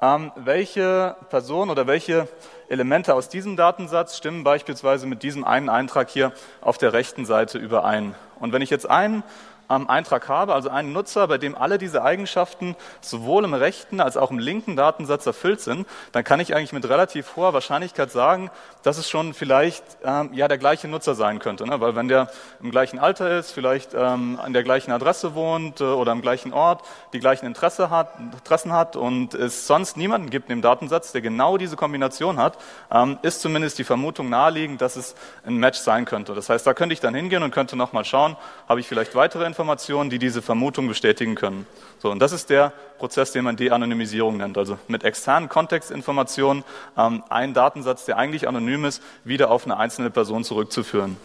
ähm, 0.00 0.30
welche 0.36 1.16
Person 1.28 1.70
oder 1.70 1.88
welche 1.88 2.28
Elemente 2.68 3.14
aus 3.14 3.28
diesem 3.28 3.56
Datensatz 3.56 4.16
stimmen 4.16 4.44
beispielsweise 4.44 5.06
mit 5.06 5.24
diesem 5.24 5.44
einen 5.44 5.68
Eintrag 5.68 6.08
hier 6.08 6.32
auf 6.60 6.78
der 6.78 6.92
rechten 6.92 7.26
Seite 7.26 7.58
überein. 7.58 8.14
Und 8.38 8.52
wenn 8.52 8.62
ich 8.62 8.70
jetzt 8.70 8.88
einen 8.88 9.24
ähm, 9.70 9.88
Eintrag 9.88 10.28
habe, 10.28 10.54
also 10.54 10.70
einen 10.70 10.92
Nutzer, 10.92 11.26
bei 11.28 11.38
dem 11.38 11.56
alle 11.56 11.78
diese 11.78 12.02
Eigenschaften 12.02 12.76
sowohl 13.00 13.44
im 13.44 13.54
rechten 13.54 14.00
als 14.00 14.16
auch 14.16 14.30
im 14.30 14.38
linken 14.38 14.76
Datensatz 14.76 15.26
erfüllt 15.26 15.60
sind, 15.60 15.86
dann 16.12 16.24
kann 16.24 16.40
ich 16.40 16.54
eigentlich 16.54 16.72
mit 16.72 16.88
relativ 16.88 17.36
hoher 17.36 17.52
Wahrscheinlichkeit 17.52 18.10
sagen, 18.10 18.50
dass 18.82 18.98
es 18.98 19.08
schon 19.08 19.34
vielleicht 19.34 19.84
ähm, 20.04 20.30
ja 20.32 20.48
der 20.48 20.58
gleiche 20.58 20.88
Nutzer 20.88 21.14
sein 21.14 21.38
könnte. 21.38 21.66
Ne? 21.66 21.80
Weil 21.80 21.96
wenn 21.96 22.08
der 22.08 22.30
im 22.62 22.70
gleichen 22.70 22.98
Alter 22.98 23.38
ist, 23.38 23.52
vielleicht 23.52 23.94
ähm, 23.94 24.38
an 24.42 24.52
der 24.52 24.62
gleichen 24.62 24.92
Adresse 24.92 25.34
wohnt 25.34 25.80
äh, 25.80 25.84
oder 25.84 26.12
am 26.12 26.22
gleichen 26.22 26.52
Ort, 26.52 26.82
die 27.12 27.20
gleichen 27.20 27.46
Interesse 27.46 27.90
hat, 27.90 28.18
Interessen 28.18 28.72
hat 28.72 28.96
und 28.96 29.34
es 29.34 29.66
sonst 29.66 29.96
niemanden 29.96 30.30
gibt 30.30 30.48
dem 30.48 30.62
Datensatz, 30.62 31.12
der 31.12 31.20
genau 31.20 31.58
diese 31.58 31.76
Kombination 31.76 32.38
hat, 32.38 32.58
ähm, 32.90 33.18
ist 33.22 33.42
zumindest 33.42 33.78
die 33.78 33.84
Vermutung 33.84 34.30
naheliegend, 34.30 34.80
dass 34.80 34.96
es 34.96 35.14
ein 35.44 35.56
Match 35.56 35.78
sein 35.78 36.04
könnte. 36.04 36.34
Das 36.34 36.48
heißt, 36.48 36.66
da 36.66 36.74
könnte 36.74 36.92
ich 36.92 37.00
dann 37.00 37.14
hingehen 37.14 37.42
und 37.42 37.50
könnte 37.50 37.76
nochmal 37.76 38.04
schauen, 38.04 38.36
habe 38.68 38.80
ich 38.80 38.88
vielleicht 38.88 39.14
weitere 39.14 39.44
Informationen 39.44 39.57
Informationen, 39.58 40.08
die 40.08 40.20
diese 40.20 40.40
Vermutung 40.40 40.86
bestätigen 40.86 41.34
können. 41.34 41.66
So, 41.98 42.12
und 42.12 42.20
das 42.20 42.30
ist 42.30 42.48
der 42.48 42.72
Prozess, 42.98 43.32
den 43.32 43.42
man 43.42 43.56
De-Anonymisierung 43.56 44.36
nennt. 44.36 44.56
Also 44.56 44.78
mit 44.86 45.02
externen 45.02 45.48
Kontextinformationen 45.48 46.62
ähm, 46.96 47.24
einen 47.28 47.54
Datensatz, 47.54 48.04
der 48.04 48.18
eigentlich 48.18 48.46
anonym 48.46 48.84
ist, 48.84 49.02
wieder 49.24 49.50
auf 49.50 49.64
eine 49.64 49.76
einzelne 49.76 50.10
Person 50.10 50.44
zurückzuführen. 50.44 51.16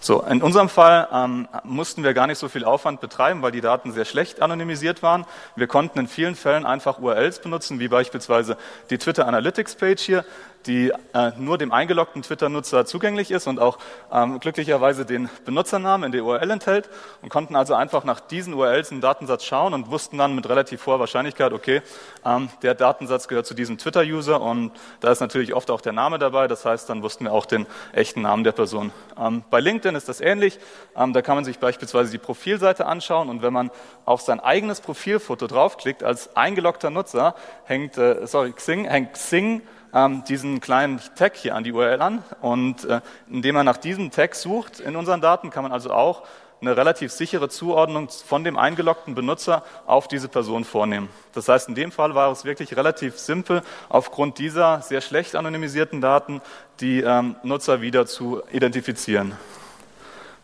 So, 0.00 0.20
in 0.22 0.42
unserem 0.42 0.68
Fall 0.68 1.06
ähm, 1.12 1.48
mussten 1.62 2.02
wir 2.02 2.12
gar 2.12 2.26
nicht 2.26 2.38
so 2.38 2.48
viel 2.48 2.64
Aufwand 2.64 3.00
betreiben, 3.00 3.42
weil 3.42 3.52
die 3.52 3.60
Daten 3.60 3.92
sehr 3.92 4.04
schlecht 4.04 4.42
anonymisiert 4.42 5.04
waren. 5.04 5.26
Wir 5.54 5.68
konnten 5.68 6.00
in 6.00 6.08
vielen 6.08 6.34
Fällen 6.34 6.66
einfach 6.66 6.98
URLs 6.98 7.40
benutzen, 7.40 7.78
wie 7.78 7.86
beispielsweise 7.88 8.56
die 8.90 8.98
Twitter 8.98 9.28
Analytics 9.28 9.76
Page 9.76 10.00
hier 10.00 10.24
die 10.66 10.92
äh, 11.12 11.32
nur 11.38 11.58
dem 11.58 11.72
eingeloggten 11.72 12.22
Twitter-Nutzer 12.22 12.86
zugänglich 12.86 13.30
ist 13.30 13.46
und 13.46 13.60
auch 13.60 13.78
ähm, 14.12 14.40
glücklicherweise 14.40 15.04
den 15.04 15.28
Benutzernamen 15.44 16.06
in 16.06 16.12
der 16.12 16.24
URL 16.24 16.50
enthält 16.50 16.88
und 17.22 17.28
konnten 17.28 17.56
also 17.56 17.74
einfach 17.74 18.04
nach 18.04 18.20
diesen 18.20 18.54
URLs 18.54 18.90
im 18.90 19.00
Datensatz 19.00 19.44
schauen 19.44 19.74
und 19.74 19.90
wussten 19.90 20.18
dann 20.18 20.34
mit 20.34 20.48
relativ 20.48 20.86
hoher 20.86 21.00
Wahrscheinlichkeit, 21.00 21.52
okay, 21.52 21.82
ähm, 22.24 22.48
der 22.62 22.74
Datensatz 22.74 23.28
gehört 23.28 23.46
zu 23.46 23.54
diesem 23.54 23.78
Twitter-User 23.78 24.40
und 24.40 24.72
da 25.00 25.10
ist 25.10 25.20
natürlich 25.20 25.54
oft 25.54 25.70
auch 25.70 25.80
der 25.80 25.92
Name 25.92 26.18
dabei, 26.18 26.48
das 26.48 26.64
heißt, 26.64 26.88
dann 26.88 27.02
wussten 27.02 27.24
wir 27.24 27.32
auch 27.32 27.46
den 27.46 27.66
echten 27.92 28.22
Namen 28.22 28.44
der 28.44 28.52
Person. 28.52 28.92
Ähm, 29.18 29.44
bei 29.50 29.60
LinkedIn 29.60 29.94
ist 29.94 30.08
das 30.08 30.20
ähnlich, 30.20 30.58
ähm, 30.96 31.12
da 31.12 31.22
kann 31.22 31.36
man 31.36 31.44
sich 31.44 31.58
beispielsweise 31.58 32.10
die 32.10 32.18
Profilseite 32.18 32.86
anschauen 32.86 33.28
und 33.28 33.42
wenn 33.42 33.52
man 33.52 33.70
auf 34.04 34.20
sein 34.20 34.40
eigenes 34.40 34.80
Profilfoto 34.80 35.46
draufklickt, 35.46 36.02
als 36.02 36.36
eingeloggter 36.36 36.90
Nutzer 36.90 37.34
hängt, 37.64 37.96
äh, 37.98 38.26
sorry, 38.26 38.52
Xing, 38.52 38.84
hängt 38.84 39.14
Xing 39.14 39.62
ähm, 39.94 40.24
diesen 40.28 40.60
kleinen 40.60 41.00
Tag 41.16 41.36
hier 41.36 41.54
an 41.54 41.64
die 41.64 41.72
URL 41.72 42.00
an. 42.02 42.22
Und 42.40 42.84
äh, 42.84 43.00
indem 43.30 43.54
man 43.56 43.66
nach 43.66 43.76
diesem 43.76 44.10
Tag 44.10 44.34
sucht 44.34 44.80
in 44.80 44.96
unseren 44.96 45.20
Daten, 45.20 45.50
kann 45.50 45.62
man 45.62 45.72
also 45.72 45.90
auch 45.90 46.22
eine 46.60 46.76
relativ 46.76 47.12
sichere 47.12 47.48
Zuordnung 47.48 48.08
von 48.08 48.44
dem 48.44 48.56
eingeloggten 48.56 49.14
Benutzer 49.14 49.62
auf 49.86 50.08
diese 50.08 50.28
Person 50.28 50.64
vornehmen. 50.64 51.08
Das 51.32 51.48
heißt, 51.48 51.68
in 51.68 51.74
dem 51.74 51.92
Fall 51.92 52.14
war 52.14 52.30
es 52.32 52.44
wirklich 52.44 52.76
relativ 52.76 53.18
simpel, 53.18 53.62
aufgrund 53.88 54.38
dieser 54.38 54.80
sehr 54.80 55.00
schlecht 55.00 55.36
anonymisierten 55.36 56.00
Daten 56.00 56.40
die 56.80 57.00
ähm, 57.00 57.36
Nutzer 57.42 57.80
wieder 57.80 58.06
zu 58.06 58.42
identifizieren. 58.52 59.34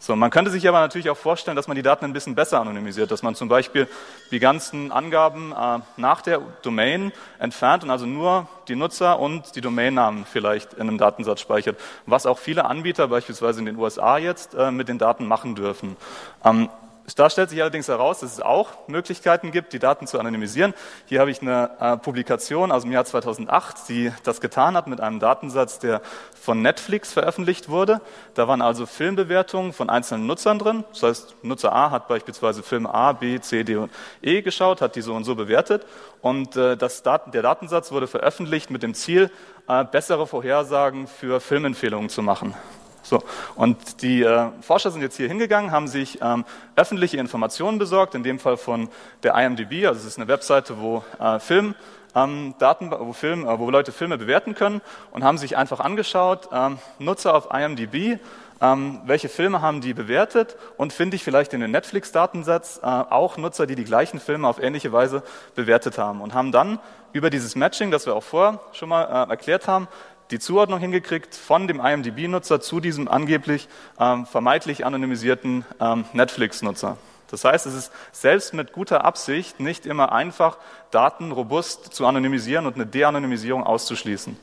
So, 0.02 0.16
man 0.16 0.32
könnte 0.32 0.50
sich 0.50 0.66
aber 0.66 0.80
natürlich 0.80 1.11
auch 1.11 1.16
vorstellen, 1.16 1.54
dass 1.54 1.68
man 1.68 1.76
die 1.76 1.82
Daten 1.82 2.04
ein 2.04 2.12
bisschen 2.12 2.35
besser 2.35 2.61
anonymisiert, 2.61 3.12
dass 3.12 3.23
man 3.23 3.37
zum 3.37 3.49
Beispiel 3.49 3.87
die 4.32 4.40
ganzen 4.40 4.90
Angaben 4.90 5.52
äh, 5.52 5.78
nach 5.97 6.23
der 6.23 6.40
Domain 6.62 7.12
entfernt 7.38 7.85
und 7.85 7.90
also 7.90 8.04
nur 8.04 8.49
die 8.66 8.75
Nutzer 8.75 9.21
und 9.21 9.54
die 9.54 9.61
Domainnamen 9.61 10.25
vielleicht 10.25 10.75
in 10.75 10.88
einem 10.88 10.99
Datensatz 10.99 11.40
speichert, 11.40 11.78
was 12.04 12.26
auch 12.26 12.40
viele 12.40 12.64
Anbieter 12.64 13.06
beispielsweise 13.06 13.61
in 13.61 13.66
den 13.66 13.76
USA 13.76 14.18
jetzt 14.18 14.54
äh, 14.54 14.73
mit 14.73 14.88
den 14.88 14.99
Daten 14.99 15.25
machen 15.25 15.54
dürfen. 15.54 15.97
Ähm, 16.44 16.68
da 17.16 17.28
stellt 17.28 17.50
sich 17.50 17.61
allerdings 17.61 17.88
heraus, 17.88 18.21
dass 18.21 18.32
es 18.32 18.40
auch 18.40 18.88
Möglichkeiten 18.88 19.50
gibt, 19.50 19.73
die 19.73 19.78
Daten 19.78 20.06
zu 20.06 20.18
anonymisieren. 20.18 20.73
Hier 21.06 21.21
habe 21.21 21.30
ich 21.30 21.42
eine 21.42 21.71
äh, 21.80 21.97
Publikation 21.97 22.71
aus 22.71 22.82
dem 22.82 22.92
Jahr 22.92 23.04
2008, 23.04 23.88
die 23.88 24.12
das 24.23 24.40
getan 24.40 24.76
hat 24.76 24.87
mit 24.87 25.00
einem 25.00 25.18
Datensatz, 25.18 25.78
der 25.78 26.00
von 26.32 26.62
Netflix 26.62 27.12
veröffentlicht 27.12 27.68
wurde. 27.68 28.00
Da 28.35 28.47
waren 28.47 28.62
also 28.62 28.87
Filmbewertungen 28.87 29.73
von 29.73 29.90
einzelnen 29.90 30.26
Nutzern 30.26 30.59
drin. 30.59 30.85
Das 30.92 31.02
heißt, 31.02 31.37
Nutzer 31.42 31.73
A 31.73 31.90
hat 31.90 32.09
beispielsweise 32.09 32.62
Filme 32.62 32.92
A, 32.94 33.12
B, 33.12 33.40
C, 33.40 33.64
D 33.64 33.76
und 33.76 33.92
E 34.23 34.42
geschaut, 34.42 34.80
hat 34.80 34.94
die 34.94 35.02
so 35.02 35.14
und 35.14 35.25
so 35.25 35.35
bewertet. 35.35 35.85
Und 36.21 36.56
äh, 36.56 36.76
das 36.76 37.02
Daten, 37.02 37.32
der 37.32 37.42
Datensatz 37.42 37.90
wurde 37.90 38.06
veröffentlicht 38.06 38.71
mit 38.71 38.82
dem 38.82 38.94
Ziel, 38.94 39.30
äh, 39.68 39.85
bessere 39.85 40.26
Vorhersagen 40.26 41.09
für 41.09 41.40
Filmempfehlungen 41.40 42.09
zu 42.09 42.23
machen. 42.23 42.54
So, 43.02 43.23
und 43.56 44.02
die 44.02 44.23
äh, 44.23 44.49
Forscher 44.61 44.90
sind 44.90 45.02
jetzt 45.02 45.16
hier 45.16 45.28
hingegangen, 45.28 45.73
haben 45.73 45.88
sich 45.88 46.21
ähm, 46.23 46.44
öffentliche 46.76 47.16
Informationen 47.16 47.78
besorgt, 47.78 48.14
in 48.14 48.23
dem 48.23 48.38
Fall 48.38 48.56
von 48.56 48.88
der 49.23 49.35
IMDb, 49.35 49.87
also 49.87 50.00
es 50.00 50.06
ist 50.06 50.18
eine 50.18 50.28
Webseite, 50.28 50.80
wo 50.80 51.04
äh, 51.18 51.40
Film, 51.40 51.75
ähm, 52.14 52.54
Daten, 52.59 52.90
wo, 52.90 53.12
Film, 53.12 53.47
äh, 53.47 53.59
wo 53.59 53.71
Leute 53.71 53.90
Filme 53.90 54.18
bewerten 54.18 54.54
können 54.54 54.80
und 55.11 55.25
haben 55.25 55.38
sich 55.38 55.56
einfach 55.56 55.80
angeschaut, 55.80 56.49
ähm, 56.52 56.78
Nutzer 56.99 57.35
auf 57.35 57.49
IMDb, 57.52 58.21
ähm, 58.61 59.00
welche 59.04 59.28
Filme 59.28 59.61
haben 59.61 59.80
die 59.80 59.94
bewertet 59.94 60.56
und 60.76 60.92
finde 60.92 61.16
ich 61.16 61.25
vielleicht 61.25 61.52
in 61.52 61.61
den 61.61 61.73
Netflix-Datensatz 61.73 62.80
äh, 62.82 62.87
auch 62.87 63.37
Nutzer, 63.37 63.66
die 63.66 63.75
die 63.75 63.85
gleichen 63.85 64.21
Filme 64.21 64.47
auf 64.47 64.62
ähnliche 64.62 64.92
Weise 64.92 65.25
bewertet 65.56 65.99
haben 65.99 66.21
und 66.21 66.35
haben 66.35 66.52
dann 66.52 66.78
über 67.12 67.28
dieses 67.28 67.56
Matching, 67.56 67.90
das 67.90 68.06
wir 68.06 68.14
auch 68.14 68.23
vorher 68.23 68.61
schon 68.73 68.88
mal 68.88 69.04
äh, 69.04 69.30
erklärt 69.30 69.66
haben, 69.66 69.88
die 70.32 70.38
Zuordnung 70.38 70.80
hingekriegt 70.80 71.34
von 71.34 71.68
dem 71.68 71.78
IMDb-Nutzer 71.78 72.60
zu 72.60 72.80
diesem 72.80 73.06
angeblich 73.06 73.68
ähm, 74.00 74.24
vermeintlich 74.26 74.84
anonymisierten 74.86 75.66
ähm, 75.78 76.06
Netflix-Nutzer. 76.14 76.96
Das 77.30 77.44
heißt, 77.44 77.66
es 77.66 77.74
ist 77.74 77.92
selbst 78.12 78.54
mit 78.54 78.72
guter 78.72 79.04
Absicht 79.04 79.60
nicht 79.60 79.86
immer 79.86 80.12
einfach, 80.12 80.56
Daten 80.90 81.32
robust 81.32 81.94
zu 81.94 82.06
anonymisieren 82.06 82.66
und 82.66 82.74
eine 82.74 82.86
De-Anonymisierung 82.86 83.62
auszuschließen. 83.62 84.36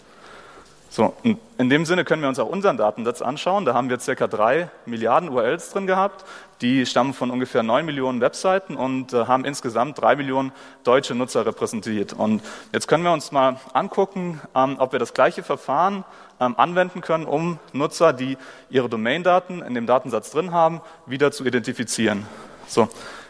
So, 0.92 1.14
in 1.24 1.70
dem 1.70 1.86
Sinne 1.86 2.04
können 2.04 2.24
wir 2.24 2.30
uns 2.30 2.40
auch 2.40 2.50
unseren 2.50 2.76
Datensatz 2.76 3.22
anschauen. 3.22 3.64
Da 3.64 3.76
haben 3.76 3.92
wir 3.92 4.00
circa 4.00 4.28
drei 4.28 4.72
Milliarden 4.88 5.30
URLs 5.30 5.70
drin 5.70 5.86
gehabt. 5.86 6.26
Die 6.62 6.84
stammen 6.88 7.14
von 7.14 7.30
ungefähr 7.30 7.62
neun 7.62 7.86
Millionen 7.86 8.22
Webseiten 8.22 8.76
und 8.76 9.14
äh, 9.14 9.26
haben 9.26 9.46
insgesamt 9.46 10.02
drei 10.02 10.16
Millionen 10.16 10.52
deutsche 10.84 11.14
Nutzer 11.14 11.46
repräsentiert. 11.46 12.14
Und 12.14 12.42
jetzt 12.74 12.88
können 12.88 13.04
wir 13.04 13.14
uns 13.14 13.32
mal 13.32 13.58
angucken, 13.74 14.42
ähm, 14.56 14.78
ob 14.80 14.92
wir 14.92 15.00
das 15.00 15.14
gleiche 15.14 15.44
Verfahren 15.44 16.04
ähm, 16.40 16.56
anwenden 16.58 17.02
können, 17.02 17.26
um 17.26 17.60
Nutzer, 17.72 18.12
die 18.12 18.38
ihre 18.72 18.90
Domain-Daten 18.90 19.62
in 19.62 19.76
dem 19.76 19.86
Datensatz 19.86 20.32
drin 20.32 20.54
haben, 20.54 20.82
wieder 21.06 21.32
zu 21.32 21.46
identifizieren. 21.46 22.26
So, 22.68 22.90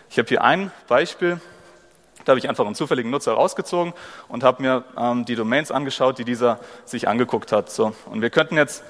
ich 0.09 0.17
habe 0.17 0.29
hier 0.29 0.43
ein 0.43 0.71
Beispiel. 0.87 1.41
Da 2.25 2.31
habe 2.31 2.39
ich 2.39 2.49
einfach 2.49 2.65
einen 2.65 2.75
zufälligen 2.75 3.11
Nutzer 3.11 3.33
rausgezogen 3.33 3.93
und 4.27 4.43
habe 4.43 4.61
mir 4.61 4.83
ähm, 4.97 5.25
die 5.25 5.35
Domains 5.35 5.71
angeschaut, 5.71 6.17
die 6.17 6.25
dieser 6.25 6.59
sich 6.85 7.07
angeguckt 7.07 7.51
hat. 7.51 7.71
So, 7.71 7.93
und 8.11 8.21
wir 8.21 8.29
könnten 8.29 8.55
jetzt 8.55 8.83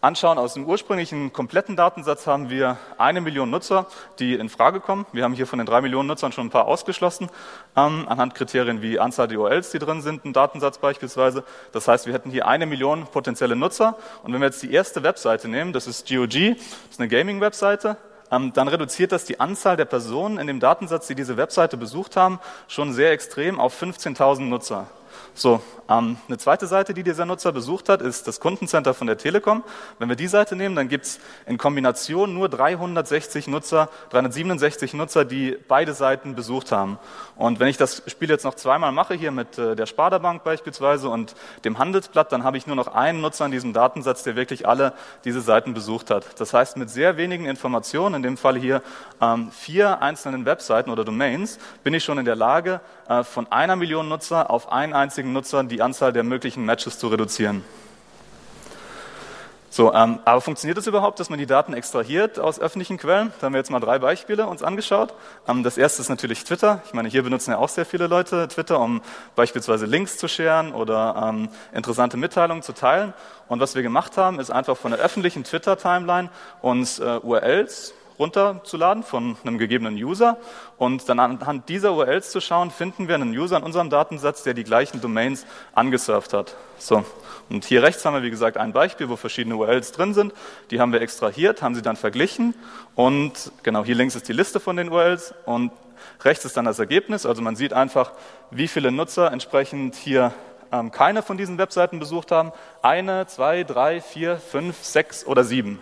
anschauen, 0.00 0.38
aus 0.38 0.54
dem 0.54 0.64
ursprünglichen 0.64 1.32
kompletten 1.32 1.76
Datensatz 1.76 2.26
haben 2.26 2.50
wir 2.50 2.78
eine 2.98 3.20
Million 3.20 3.50
Nutzer, 3.50 3.86
die 4.18 4.34
in 4.34 4.48
Frage 4.48 4.80
kommen. 4.80 5.06
Wir 5.12 5.24
haben 5.24 5.34
hier 5.34 5.46
von 5.46 5.58
den 5.58 5.66
drei 5.66 5.80
Millionen 5.80 6.08
Nutzern 6.08 6.32
schon 6.32 6.46
ein 6.46 6.50
paar 6.50 6.66
ausgeschlossen, 6.66 7.28
ähm, 7.76 8.06
anhand 8.08 8.34
Kriterien 8.34 8.82
wie 8.82 8.98
Anzahl 8.98 9.28
der 9.28 9.38
URLs, 9.38 9.70
die 9.70 9.78
drin 9.78 10.00
sind, 10.00 10.24
im 10.24 10.32
Datensatz 10.32 10.78
beispielsweise. 10.78 11.44
Das 11.72 11.86
heißt, 11.86 12.06
wir 12.06 12.14
hätten 12.14 12.30
hier 12.30 12.46
eine 12.48 12.66
Million 12.66 13.06
potenzielle 13.06 13.56
Nutzer. 13.56 13.96
Und 14.22 14.32
wenn 14.32 14.40
wir 14.40 14.46
jetzt 14.46 14.62
die 14.62 14.72
erste 14.72 15.02
Webseite 15.02 15.48
nehmen, 15.48 15.72
das 15.72 15.86
ist 15.86 16.08
GOG, 16.08 16.56
das 16.56 16.90
ist 16.90 17.00
eine 17.00 17.08
Gaming-Webseite, 17.08 17.96
dann 18.30 18.68
reduziert 18.68 19.12
das 19.12 19.24
die 19.24 19.40
Anzahl 19.40 19.76
der 19.76 19.84
Personen 19.84 20.38
in 20.38 20.46
dem 20.46 20.60
Datensatz, 20.60 21.06
die 21.08 21.14
diese 21.14 21.36
Webseite 21.36 21.76
besucht 21.76 22.16
haben, 22.16 22.40
schon 22.68 22.92
sehr 22.92 23.12
extrem 23.12 23.58
auf 23.58 23.80
15.000 23.80 24.42
Nutzer. 24.42 24.86
So, 25.34 25.60
ähm, 25.88 26.16
eine 26.28 26.38
zweite 26.38 26.66
Seite, 26.66 26.94
die 26.94 27.02
dieser 27.02 27.26
Nutzer 27.26 27.52
besucht 27.52 27.88
hat, 27.88 28.00
ist 28.00 28.28
das 28.28 28.38
Kundencenter 28.38 28.94
von 28.94 29.06
der 29.06 29.18
Telekom. 29.18 29.64
Wenn 29.98 30.08
wir 30.08 30.16
die 30.16 30.28
Seite 30.28 30.54
nehmen, 30.54 30.76
dann 30.76 30.88
gibt 30.88 31.06
es 31.06 31.20
in 31.46 31.58
Kombination 31.58 32.32
nur 32.32 32.48
360 32.48 33.48
Nutzer, 33.48 33.88
367 34.10 34.94
Nutzer, 34.94 35.24
die 35.24 35.56
beide 35.66 35.92
Seiten 35.92 36.34
besucht 36.34 36.70
haben. 36.70 36.98
Und 37.36 37.58
wenn 37.58 37.68
ich 37.68 37.76
das 37.76 38.02
Spiel 38.06 38.30
jetzt 38.30 38.44
noch 38.44 38.54
zweimal 38.54 38.92
mache, 38.92 39.14
hier 39.14 39.32
mit 39.32 39.58
äh, 39.58 39.74
der 39.74 39.86
Sparda-Bank 39.86 40.44
beispielsweise 40.44 41.08
und 41.08 41.34
dem 41.64 41.78
Handelsblatt, 41.78 42.30
dann 42.30 42.44
habe 42.44 42.56
ich 42.56 42.66
nur 42.66 42.76
noch 42.76 42.94
einen 42.94 43.20
Nutzer 43.20 43.46
in 43.46 43.50
diesem 43.50 43.72
Datensatz, 43.72 44.22
der 44.22 44.36
wirklich 44.36 44.68
alle 44.68 44.92
diese 45.24 45.40
Seiten 45.40 45.74
besucht 45.74 46.10
hat. 46.10 46.24
Das 46.38 46.54
heißt, 46.54 46.76
mit 46.76 46.90
sehr 46.90 47.16
wenigen 47.16 47.46
Informationen, 47.46 48.16
in 48.16 48.22
dem 48.22 48.36
Fall 48.36 48.56
hier 48.56 48.82
ähm, 49.20 49.50
vier 49.50 50.02
einzelnen 50.02 50.44
Webseiten 50.44 50.90
oder 50.90 51.04
Domains, 51.04 51.58
bin 51.82 51.94
ich 51.94 52.04
schon 52.04 52.18
in 52.18 52.24
der 52.24 52.36
Lage, 52.36 52.80
äh, 53.08 53.24
von 53.24 53.50
einer 53.50 53.74
Million 53.74 54.08
Nutzer 54.08 54.50
auf 54.50 54.70
einen 54.70 54.92
einzigen 55.10 55.32
Nutzer 55.32 55.64
die 55.64 55.82
Anzahl 55.82 56.12
der 56.12 56.22
möglichen 56.22 56.64
Matches 56.64 57.00
zu 57.00 57.08
reduzieren. 57.08 57.64
So, 59.68 59.92
ähm, 59.92 60.20
aber 60.24 60.40
funktioniert 60.40 60.78
es 60.78 60.84
das 60.84 60.88
überhaupt, 60.88 61.18
dass 61.18 61.30
man 61.30 61.38
die 61.40 61.46
Daten 61.46 61.74
extrahiert 61.74 62.38
aus 62.38 62.60
öffentlichen 62.60 62.96
Quellen? 62.96 63.32
Da 63.40 63.46
haben 63.46 63.52
wir 63.52 63.58
jetzt 63.58 63.72
mal 63.72 63.80
drei 63.80 63.98
Beispiele 63.98 64.46
uns 64.46 64.62
angeschaut. 64.62 65.12
Ähm, 65.48 65.64
das 65.64 65.78
erste 65.78 66.00
ist 66.00 66.10
natürlich 66.10 66.44
Twitter. 66.44 66.80
Ich 66.86 66.94
meine, 66.94 67.08
hier 67.08 67.24
benutzen 67.24 67.50
ja 67.50 67.58
auch 67.58 67.68
sehr 67.68 67.86
viele 67.86 68.06
Leute 68.06 68.46
Twitter, 68.46 68.78
um 68.78 69.02
beispielsweise 69.34 69.86
Links 69.86 70.16
zu 70.16 70.28
scheren 70.28 70.72
oder 70.72 71.28
ähm, 71.28 71.48
interessante 71.72 72.16
Mitteilungen 72.16 72.62
zu 72.62 72.72
teilen. 72.72 73.12
Und 73.48 73.58
was 73.58 73.74
wir 73.74 73.82
gemacht 73.82 74.16
haben, 74.16 74.38
ist 74.38 74.50
einfach 74.50 74.76
von 74.76 74.92
der 74.92 75.00
öffentlichen 75.00 75.42
Twitter-Timeline 75.42 76.30
uns 76.62 77.00
äh, 77.00 77.18
URLs 77.20 77.94
runterzuladen 78.20 79.02
von 79.02 79.36
einem 79.42 79.58
gegebenen 79.58 79.96
User 79.96 80.36
und 80.78 81.08
dann 81.08 81.18
anhand 81.18 81.68
dieser 81.68 81.94
URLs 81.94 82.30
zu 82.30 82.40
schauen, 82.40 82.70
finden 82.70 83.08
wir 83.08 83.16
einen 83.16 83.36
User 83.36 83.56
in 83.56 83.64
unserem 83.64 83.90
Datensatz, 83.90 84.44
der 84.44 84.54
die 84.54 84.62
gleichen 84.62 85.00
Domains 85.00 85.46
angesurft 85.74 86.32
hat. 86.32 86.54
So. 86.78 87.04
Und 87.48 87.64
hier 87.64 87.82
rechts 87.82 88.04
haben 88.04 88.14
wir, 88.14 88.22
wie 88.22 88.30
gesagt, 88.30 88.56
ein 88.56 88.72
Beispiel, 88.72 89.08
wo 89.08 89.16
verschiedene 89.16 89.56
URLs 89.56 89.90
drin 89.92 90.14
sind. 90.14 90.32
Die 90.70 90.80
haben 90.80 90.92
wir 90.92 91.00
extrahiert, 91.00 91.62
haben 91.62 91.74
sie 91.74 91.82
dann 91.82 91.96
verglichen 91.96 92.54
und 92.94 93.50
genau 93.62 93.84
hier 93.84 93.96
links 93.96 94.14
ist 94.14 94.28
die 94.28 94.32
Liste 94.32 94.60
von 94.60 94.76
den 94.76 94.90
URLs 94.90 95.34
und 95.46 95.72
rechts 96.22 96.44
ist 96.44 96.56
dann 96.56 96.66
das 96.66 96.78
Ergebnis. 96.78 97.26
Also 97.26 97.42
man 97.42 97.56
sieht 97.56 97.72
einfach, 97.72 98.12
wie 98.50 98.68
viele 98.68 98.92
Nutzer 98.92 99.32
entsprechend 99.32 99.96
hier 99.96 100.32
ähm, 100.72 100.90
keine 100.90 101.22
von 101.22 101.36
diesen 101.36 101.58
Webseiten 101.58 101.98
besucht 101.98 102.30
haben. 102.30 102.52
Eine, 102.82 103.26
zwei, 103.26 103.64
drei, 103.64 104.00
vier, 104.00 104.36
fünf, 104.36 104.84
sechs 104.84 105.26
oder 105.26 105.44
sieben. 105.44 105.80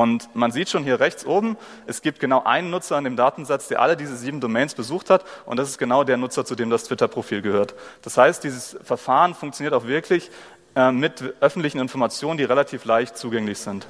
Und 0.00 0.34
man 0.34 0.50
sieht 0.50 0.70
schon 0.70 0.82
hier 0.82 0.98
rechts 0.98 1.26
oben, 1.26 1.58
es 1.86 2.00
gibt 2.00 2.20
genau 2.20 2.42
einen 2.42 2.70
Nutzer 2.70 2.96
in 2.96 3.04
dem 3.04 3.16
Datensatz, 3.16 3.68
der 3.68 3.82
alle 3.82 3.98
diese 3.98 4.16
sieben 4.16 4.40
Domains 4.40 4.74
besucht 4.74 5.10
hat. 5.10 5.26
Und 5.44 5.58
das 5.58 5.68
ist 5.68 5.76
genau 5.76 6.04
der 6.04 6.16
Nutzer, 6.16 6.46
zu 6.46 6.54
dem 6.54 6.70
das 6.70 6.84
Twitter-Profil 6.84 7.42
gehört. 7.42 7.74
Das 8.00 8.16
heißt, 8.16 8.42
dieses 8.42 8.78
Verfahren 8.82 9.34
funktioniert 9.34 9.74
auch 9.74 9.86
wirklich 9.86 10.30
äh, 10.74 10.90
mit 10.90 11.34
öffentlichen 11.42 11.80
Informationen, 11.80 12.38
die 12.38 12.44
relativ 12.44 12.86
leicht 12.86 13.18
zugänglich 13.18 13.58
sind. 13.58 13.86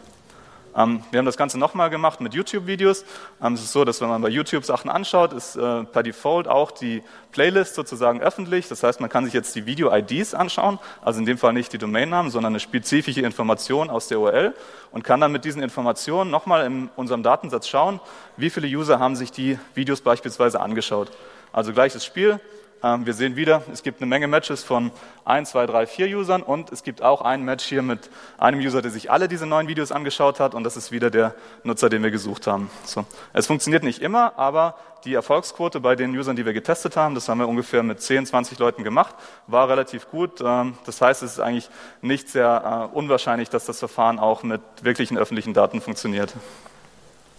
Ähm, 0.76 1.02
wir 1.10 1.18
haben 1.18 1.26
das 1.26 1.36
Ganze 1.36 1.58
nochmal 1.58 1.90
gemacht 1.90 2.20
mit 2.20 2.34
YouTube-Videos. 2.34 3.04
Ähm, 3.42 3.54
es 3.54 3.62
ist 3.62 3.72
so, 3.72 3.84
dass 3.84 4.00
wenn 4.00 4.08
man 4.08 4.22
bei 4.22 4.28
YouTube 4.28 4.64
Sachen 4.64 4.90
anschaut, 4.90 5.32
ist 5.32 5.56
äh, 5.56 5.84
per 5.84 6.02
Default 6.02 6.48
auch 6.48 6.70
die 6.70 7.02
Playlist 7.32 7.74
sozusagen 7.74 8.20
öffentlich. 8.20 8.68
Das 8.68 8.82
heißt, 8.82 9.00
man 9.00 9.10
kann 9.10 9.24
sich 9.24 9.34
jetzt 9.34 9.54
die 9.54 9.66
Video-IDs 9.66 10.34
anschauen, 10.34 10.78
also 11.02 11.18
in 11.18 11.26
dem 11.26 11.38
Fall 11.38 11.52
nicht 11.52 11.72
die 11.72 11.78
Domainnamen, 11.78 12.30
sondern 12.30 12.52
eine 12.52 12.60
spezifische 12.60 13.20
Information 13.20 13.90
aus 13.90 14.08
der 14.08 14.20
URL 14.20 14.54
und 14.92 15.04
kann 15.04 15.20
dann 15.20 15.32
mit 15.32 15.44
diesen 15.44 15.62
Informationen 15.62 16.30
nochmal 16.30 16.66
in 16.66 16.88
unserem 16.96 17.22
Datensatz 17.22 17.68
schauen, 17.68 18.00
wie 18.36 18.50
viele 18.50 18.66
User 18.66 18.98
haben 18.98 19.16
sich 19.16 19.32
die 19.32 19.58
Videos 19.74 20.00
beispielsweise 20.00 20.60
angeschaut. 20.60 21.10
Also 21.52 21.72
gleiches 21.72 22.04
Spiel, 22.04 22.40
wir 22.82 23.12
sehen 23.12 23.36
wieder, 23.36 23.62
es 23.72 23.82
gibt 23.82 24.00
eine 24.00 24.08
Menge 24.08 24.26
Matches 24.26 24.64
von 24.64 24.90
1, 25.26 25.50
2, 25.50 25.66
3, 25.66 25.86
4 25.86 26.16
Usern 26.16 26.42
und 26.42 26.72
es 26.72 26.82
gibt 26.82 27.02
auch 27.02 27.20
ein 27.20 27.44
Match 27.44 27.64
hier 27.64 27.82
mit 27.82 28.08
einem 28.38 28.60
User, 28.60 28.80
der 28.80 28.90
sich 28.90 29.10
alle 29.10 29.28
diese 29.28 29.46
neuen 29.46 29.68
Videos 29.68 29.92
angeschaut 29.92 30.40
hat 30.40 30.54
und 30.54 30.64
das 30.64 30.76
ist 30.76 30.90
wieder 30.90 31.10
der 31.10 31.34
Nutzer, 31.62 31.90
den 31.90 32.02
wir 32.02 32.10
gesucht 32.10 32.46
haben. 32.46 32.70
So. 32.84 33.04
Es 33.34 33.46
funktioniert 33.46 33.82
nicht 33.82 34.00
immer, 34.00 34.38
aber 34.38 34.76
die 35.04 35.14
Erfolgsquote 35.14 35.80
bei 35.80 35.96
den 35.96 36.16
Usern, 36.16 36.36
die 36.36 36.44
wir 36.44 36.52
getestet 36.52 36.96
haben, 36.96 37.14
das 37.14 37.28
haben 37.28 37.38
wir 37.38 37.48
ungefähr 37.48 37.82
mit 37.82 38.00
10, 38.00 38.26
20 38.26 38.58
Leuten 38.58 38.84
gemacht, 38.84 39.14
war 39.46 39.68
relativ 39.68 40.10
gut. 40.10 40.40
Ähm, 40.40 40.74
das 40.86 41.00
heißt, 41.00 41.22
es 41.22 41.32
ist 41.32 41.40
eigentlich 41.40 41.70
nicht 42.02 42.28
sehr 42.28 42.90
äh, 42.92 42.96
unwahrscheinlich, 42.96 43.50
dass 43.50 43.66
das 43.66 43.78
Verfahren 43.78 44.18
auch 44.18 44.42
mit 44.42 44.60
wirklichen 44.82 45.18
öffentlichen 45.18 45.54
Daten 45.54 45.80
funktioniert. 45.80 46.34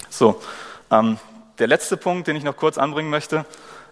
So, 0.10 0.41
ähm, 0.91 1.17
der 1.60 1.67
letzte 1.67 1.97
Punkt, 1.97 2.27
den 2.27 2.36
ich 2.36 2.43
noch 2.43 2.58
kurz 2.58 2.77
anbringen 2.77 3.10
möchte, 3.10 3.45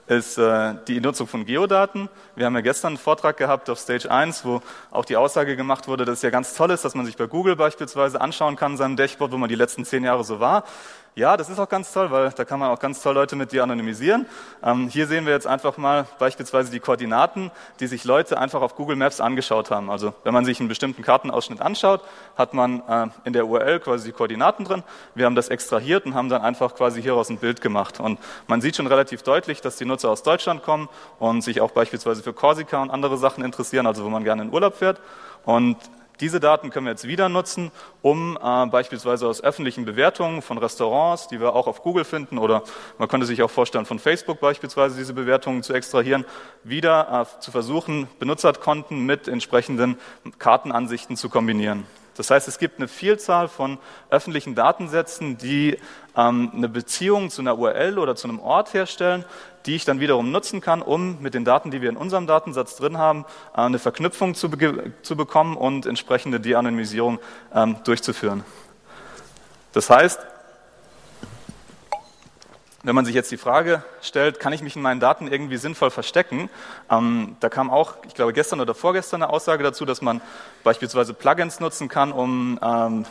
ist 0.09 0.39
äh, 0.39 0.73
die 0.87 0.99
Nutzung 0.99 1.27
von 1.27 1.45
Geodaten. 1.45 2.09
Wir 2.35 2.47
haben 2.47 2.55
ja 2.55 2.61
gestern 2.61 2.89
einen 2.89 2.97
Vortrag 2.97 3.37
gehabt 3.37 3.69
auf 3.69 3.77
Stage 3.77 4.09
1, 4.09 4.43
wo 4.43 4.61
auch 4.89 5.05
die 5.05 5.15
Aussage 5.15 5.55
gemacht 5.55 5.87
wurde, 5.87 6.03
dass 6.03 6.17
es 6.17 6.21
ja 6.23 6.31
ganz 6.31 6.55
toll 6.55 6.71
ist, 6.71 6.83
dass 6.83 6.95
man 6.95 7.05
sich 7.05 7.15
bei 7.15 7.27
Google 7.27 7.55
beispielsweise 7.55 8.19
anschauen 8.19 8.55
kann, 8.55 8.75
seinem 8.75 8.95
Dashboard, 8.95 9.31
wo 9.31 9.37
man 9.37 9.49
die 9.49 9.55
letzten 9.55 9.85
zehn 9.85 10.03
Jahre 10.03 10.23
so 10.23 10.39
war. 10.39 10.63
Ja, 11.19 11.35
das 11.35 11.49
ist 11.49 11.59
auch 11.59 11.67
ganz 11.67 11.91
toll, 11.91 12.11
weil 12.11 12.29
da 12.29 12.45
kann 12.45 12.61
man 12.61 12.69
auch 12.69 12.79
ganz 12.79 13.01
toll 13.01 13.13
Leute 13.13 13.35
mit 13.35 13.51
dir 13.51 13.61
anonymisieren. 13.61 14.25
Ähm, 14.63 14.87
hier 14.87 15.05
sehen 15.05 15.25
wir 15.25 15.33
jetzt 15.33 15.47
einfach 15.47 15.75
mal 15.75 16.07
beispielsweise 16.17 16.71
die 16.71 16.79
Koordinaten, 16.79 17.51
die 17.81 17.87
sich 17.87 18.05
Leute 18.05 18.39
einfach 18.39 18.61
auf 18.61 18.77
Google 18.77 18.95
Maps 18.95 19.19
angeschaut 19.19 19.69
haben. 19.69 19.89
Also 19.89 20.13
wenn 20.23 20.33
man 20.33 20.45
sich 20.45 20.61
einen 20.61 20.69
bestimmten 20.69 21.01
Kartenausschnitt 21.01 21.59
anschaut, 21.59 22.05
hat 22.37 22.53
man 22.53 22.81
äh, 22.87 23.07
in 23.25 23.33
der 23.33 23.47
URL 23.47 23.81
quasi 23.81 24.07
die 24.07 24.11
Koordinaten 24.13 24.63
drin. 24.63 24.81
Wir 25.13 25.25
haben 25.25 25.35
das 25.35 25.49
extrahiert 25.49 26.05
und 26.05 26.13
haben 26.13 26.29
dann 26.29 26.41
einfach 26.41 26.73
quasi 26.73 27.01
hieraus 27.01 27.29
ein 27.29 27.37
Bild 27.37 27.59
gemacht. 27.59 27.99
Und 27.99 28.17
man 28.47 28.61
sieht 28.61 28.77
schon 28.77 28.87
relativ 28.87 29.21
deutlich, 29.21 29.59
dass 29.59 29.75
die 29.75 29.83
Nutzer 29.83 30.11
aus 30.11 30.23
Deutschland 30.23 30.63
kommen 30.63 30.87
und 31.19 31.41
sich 31.41 31.59
auch 31.59 31.71
beispielsweise 31.71 32.23
für 32.23 32.31
Korsika 32.31 32.81
und 32.81 32.91
andere 32.91 33.17
Sachen 33.17 33.43
interessieren, 33.43 33.87
also 33.87 34.05
wo 34.05 34.09
man 34.09 34.23
gerne 34.23 34.43
in 34.43 34.53
Urlaub 34.53 34.77
fährt. 34.77 35.01
Und 35.43 35.75
diese 36.19 36.39
Daten 36.39 36.69
können 36.69 36.85
wir 36.85 36.91
jetzt 36.91 37.07
wieder 37.07 37.29
nutzen, 37.29 37.71
um 38.01 38.37
äh, 38.41 38.65
beispielsweise 38.67 39.27
aus 39.27 39.43
öffentlichen 39.43 39.85
Bewertungen 39.85 40.41
von 40.41 40.57
Restaurants, 40.57 41.27
die 41.27 41.39
wir 41.39 41.55
auch 41.55 41.67
auf 41.67 41.81
Google 41.81 42.03
finden, 42.03 42.37
oder 42.37 42.63
man 42.97 43.07
könnte 43.07 43.25
sich 43.25 43.41
auch 43.41 43.51
vorstellen, 43.51 43.85
von 43.85 43.99
Facebook 43.99 44.39
beispielsweise 44.39 44.97
diese 44.97 45.13
Bewertungen 45.13 45.63
zu 45.63 45.73
extrahieren, 45.73 46.25
wieder 46.63 47.27
äh, 47.37 47.39
zu 47.41 47.51
versuchen, 47.51 48.07
Benutzerkonten 48.19 49.05
mit 49.05 49.27
entsprechenden 49.27 49.97
Kartenansichten 50.37 51.15
zu 51.15 51.29
kombinieren. 51.29 51.85
Das 52.19 52.31
heißt, 52.31 52.49
es 52.49 52.59
gibt 52.59 52.79
eine 52.79 52.89
Vielzahl 52.89 53.47
von 53.47 53.77
öffentlichen 54.09 54.53
Datensätzen, 54.53 55.37
die 55.37 55.77
ähm, 56.17 56.51
eine 56.53 56.67
Beziehung 56.67 57.29
zu 57.29 57.41
einer 57.41 57.57
URL 57.57 57.97
oder 57.97 58.13
zu 58.17 58.27
einem 58.27 58.41
Ort 58.41 58.73
herstellen, 58.73 59.23
die 59.65 59.75
ich 59.75 59.85
dann 59.85 59.99
wiederum 59.99 60.31
nutzen 60.31 60.61
kann, 60.61 60.81
um 60.81 61.21
mit 61.21 61.33
den 61.33 61.45
Daten, 61.45 61.71
die 61.71 61.81
wir 61.81 61.89
in 61.89 61.97
unserem 61.97 62.27
Datensatz 62.27 62.75
drin 62.75 62.97
haben, 62.97 63.25
eine 63.53 63.79
Verknüpfung 63.79 64.35
zu, 64.35 64.49
be 64.49 64.93
zu, 65.01 65.15
bekommen 65.15 65.57
und 65.57 65.85
entsprechende 65.85 66.39
De-Anonymisierung 66.39 67.19
ähm, 67.53 67.77
durchzuführen. 67.83 68.43
Das 69.73 69.89
heißt, 69.89 70.19
wenn 72.83 72.95
man 72.95 73.03
sich 73.03 73.13
jetzt 73.13 73.29
die 73.31 73.37
Frage 73.37 73.83
stellt, 74.01 74.39
kann 74.39 74.53
ich 74.53 74.61
mich 74.61 74.75
in 74.77 74.81
meinen 74.81 75.01
Daten 75.01 75.27
irgendwie 75.27 75.57
sinnvoll 75.57 75.91
verstecken? 75.91 76.49
Ähm, 76.89 77.35
da 77.41 77.49
kam 77.49 77.69
auch, 77.69 77.97
ich 78.07 78.15
glaube, 78.15 78.31
gestern 78.31 78.61
oder 78.61 78.73
vorgestern 78.73 79.21
eine 79.21 79.31
Aussage 79.31 79.63
dazu, 79.63 79.85
dass 79.85 80.01
man 80.01 80.21
beispielsweise 80.63 81.13
Plugins 81.13 81.59
nutzen 81.59 81.89
kann, 81.89 82.13
um 82.13 82.57
ähm, 82.63 83.05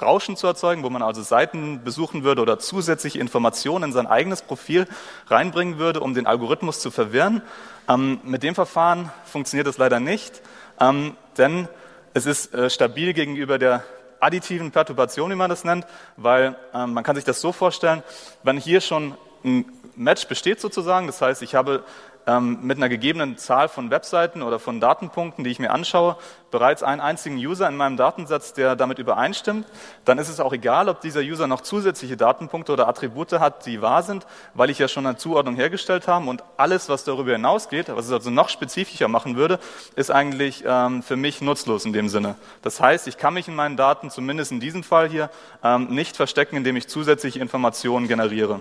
Rauschen 0.00 0.36
zu 0.36 0.46
erzeugen, 0.46 0.82
wo 0.82 0.90
man 0.90 1.02
also 1.02 1.22
Seiten 1.22 1.82
besuchen 1.84 2.24
würde 2.24 2.42
oder 2.42 2.58
zusätzliche 2.58 3.18
Informationen 3.18 3.84
in 3.84 3.92
sein 3.92 4.06
eigenes 4.06 4.42
Profil 4.42 4.86
reinbringen 5.28 5.78
würde, 5.78 6.00
um 6.00 6.14
den 6.14 6.26
Algorithmus 6.26 6.80
zu 6.80 6.90
verwirren. 6.90 7.42
Ähm, 7.88 8.20
mit 8.24 8.42
dem 8.42 8.54
Verfahren 8.54 9.10
funktioniert 9.24 9.66
das 9.66 9.78
leider 9.78 10.00
nicht, 10.00 10.42
ähm, 10.80 11.16
denn 11.38 11.68
es 12.14 12.26
ist 12.26 12.54
äh, 12.54 12.70
stabil 12.70 13.12
gegenüber 13.12 13.58
der 13.58 13.84
additiven 14.20 14.70
Perturbation, 14.70 15.30
wie 15.30 15.36
man 15.36 15.50
das 15.50 15.64
nennt, 15.64 15.86
weil 16.16 16.56
ähm, 16.74 16.92
man 16.92 17.04
kann 17.04 17.16
sich 17.16 17.24
das 17.24 17.40
so 17.40 17.52
vorstellen, 17.52 18.02
wenn 18.42 18.56
hier 18.56 18.80
schon 18.80 19.14
ein 19.44 19.64
Match 19.96 20.26
besteht 20.26 20.60
sozusagen, 20.60 21.06
das 21.06 21.20
heißt, 21.20 21.42
ich 21.42 21.54
habe 21.54 21.84
ähm, 22.26 22.58
mit 22.62 22.76
einer 22.76 22.88
gegebenen 22.88 23.36
Zahl 23.36 23.68
von 23.68 23.90
Webseiten 23.90 24.42
oder 24.42 24.58
von 24.58 24.80
Datenpunkten, 24.80 25.44
die 25.44 25.50
ich 25.50 25.58
mir 25.58 25.70
anschaue, 25.70 26.16
bereits 26.50 26.82
einen 26.82 27.00
einzigen 27.00 27.36
User 27.36 27.68
in 27.68 27.76
meinem 27.76 27.96
Datensatz, 27.96 28.52
der 28.52 28.76
damit 28.76 28.98
übereinstimmt, 28.98 29.66
dann 30.04 30.18
ist 30.18 30.28
es 30.28 30.38
auch 30.38 30.52
egal, 30.52 30.88
ob 30.88 31.00
dieser 31.00 31.20
User 31.20 31.46
noch 31.46 31.62
zusätzliche 31.62 32.16
Datenpunkte 32.16 32.72
oder 32.72 32.86
Attribute 32.86 33.32
hat, 33.32 33.66
die 33.66 33.82
wahr 33.82 34.02
sind, 34.02 34.26
weil 34.54 34.70
ich 34.70 34.78
ja 34.78 34.86
schon 34.86 35.06
eine 35.06 35.16
Zuordnung 35.16 35.56
hergestellt 35.56 36.06
habe 36.06 36.28
und 36.28 36.44
alles, 36.56 36.88
was 36.88 37.04
darüber 37.04 37.32
hinausgeht, 37.32 37.88
was 37.88 38.06
es 38.06 38.12
also 38.12 38.30
noch 38.30 38.48
spezifischer 38.48 39.08
machen 39.08 39.36
würde, 39.36 39.58
ist 39.96 40.10
eigentlich 40.10 40.62
ähm, 40.66 41.02
für 41.02 41.16
mich 41.16 41.40
nutzlos 41.40 41.84
in 41.84 41.92
dem 41.92 42.08
Sinne. 42.08 42.36
Das 42.60 42.80
heißt, 42.80 43.08
ich 43.08 43.16
kann 43.16 43.34
mich 43.34 43.48
in 43.48 43.54
meinen 43.54 43.76
Daten, 43.76 44.10
zumindest 44.10 44.52
in 44.52 44.60
diesem 44.60 44.84
Fall 44.84 45.08
hier, 45.08 45.30
ähm, 45.64 45.88
nicht 45.88 46.16
verstecken, 46.16 46.56
indem 46.56 46.76
ich 46.76 46.88
zusätzliche 46.88 47.40
Informationen 47.40 48.08
generiere. 48.08 48.60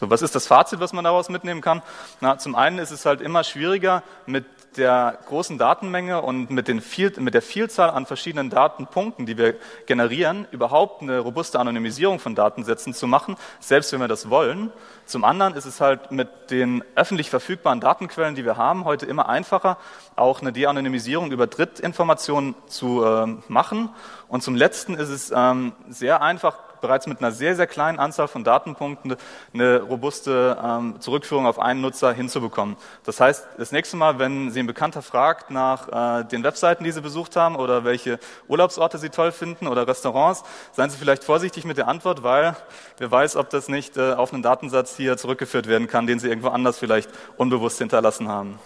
So, 0.00 0.08
was 0.10 0.22
ist 0.22 0.34
das 0.36 0.46
Fazit, 0.46 0.78
was 0.78 0.92
man 0.92 1.02
daraus 1.02 1.28
mitnehmen 1.28 1.60
kann? 1.60 1.82
Na, 2.20 2.38
zum 2.38 2.54
einen 2.54 2.78
ist 2.78 2.92
es 2.92 3.04
halt 3.04 3.20
immer 3.20 3.42
schwieriger, 3.42 4.04
mit 4.26 4.44
der 4.76 5.18
großen 5.26 5.58
Datenmenge 5.58 6.22
und 6.22 6.50
mit, 6.50 6.68
den 6.68 6.80
viel, 6.80 7.12
mit 7.18 7.34
der 7.34 7.42
Vielzahl 7.42 7.90
an 7.90 8.06
verschiedenen 8.06 8.48
Datenpunkten, 8.48 9.26
die 9.26 9.36
wir 9.36 9.56
generieren, 9.86 10.46
überhaupt 10.52 11.02
eine 11.02 11.18
robuste 11.18 11.58
Anonymisierung 11.58 12.20
von 12.20 12.36
Datensätzen 12.36 12.94
zu 12.94 13.08
machen, 13.08 13.36
selbst 13.58 13.92
wenn 13.92 14.00
wir 14.00 14.06
das 14.06 14.30
wollen. 14.30 14.70
Zum 15.04 15.24
anderen 15.24 15.54
ist 15.54 15.64
es 15.64 15.80
halt 15.80 16.12
mit 16.12 16.28
den 16.50 16.84
öffentlich 16.94 17.28
verfügbaren 17.28 17.80
Datenquellen, 17.80 18.36
die 18.36 18.44
wir 18.44 18.56
haben, 18.56 18.84
heute 18.84 19.06
immer 19.06 19.28
einfacher, 19.28 19.78
auch 20.14 20.42
eine 20.42 20.52
De-Anonymisierung 20.52 21.32
über 21.32 21.48
Drittinformationen 21.48 22.54
zu 22.68 23.04
äh, 23.04 23.26
machen. 23.48 23.90
Und 24.28 24.44
zum 24.44 24.54
Letzten 24.54 24.94
ist 24.94 25.08
es 25.08 25.32
ähm, 25.34 25.72
sehr 25.88 26.22
einfach, 26.22 26.67
bereits 26.80 27.06
mit 27.06 27.18
einer 27.20 27.32
sehr, 27.32 27.56
sehr 27.56 27.66
kleinen 27.66 27.98
Anzahl 27.98 28.28
von 28.28 28.44
Datenpunkten 28.44 29.16
eine 29.52 29.80
robuste 29.82 30.56
ähm, 30.62 31.00
Zurückführung 31.00 31.46
auf 31.46 31.58
einen 31.58 31.80
Nutzer 31.80 32.12
hinzubekommen. 32.12 32.76
Das 33.04 33.20
heißt, 33.20 33.46
das 33.58 33.72
nächste 33.72 33.96
Mal, 33.96 34.18
wenn 34.18 34.50
Sie 34.50 34.60
ein 34.60 34.66
Bekannter 34.66 35.02
fragt 35.02 35.50
nach 35.50 36.20
äh, 36.20 36.24
den 36.24 36.44
Webseiten, 36.44 36.84
die 36.84 36.92
Sie 36.92 37.00
besucht 37.00 37.36
haben 37.36 37.56
oder 37.56 37.84
welche 37.84 38.18
Urlaubsorte 38.48 38.98
Sie 38.98 39.10
toll 39.10 39.32
finden 39.32 39.66
oder 39.66 39.86
Restaurants, 39.86 40.44
seien 40.72 40.90
Sie 40.90 40.96
vielleicht 40.96 41.24
vorsichtig 41.24 41.64
mit 41.64 41.76
der 41.76 41.88
Antwort, 41.88 42.22
weil 42.22 42.56
wer 42.98 43.10
weiß, 43.10 43.36
ob 43.36 43.50
das 43.50 43.68
nicht 43.68 43.96
äh, 43.96 44.12
auf 44.12 44.32
einen 44.32 44.42
Datensatz 44.42 44.96
hier 44.96 45.16
zurückgeführt 45.16 45.66
werden 45.66 45.88
kann, 45.88 46.06
den 46.06 46.18
Sie 46.18 46.28
irgendwo 46.28 46.48
anders 46.48 46.78
vielleicht 46.78 47.10
unbewusst 47.36 47.78
hinterlassen 47.78 48.28
haben. 48.28 48.58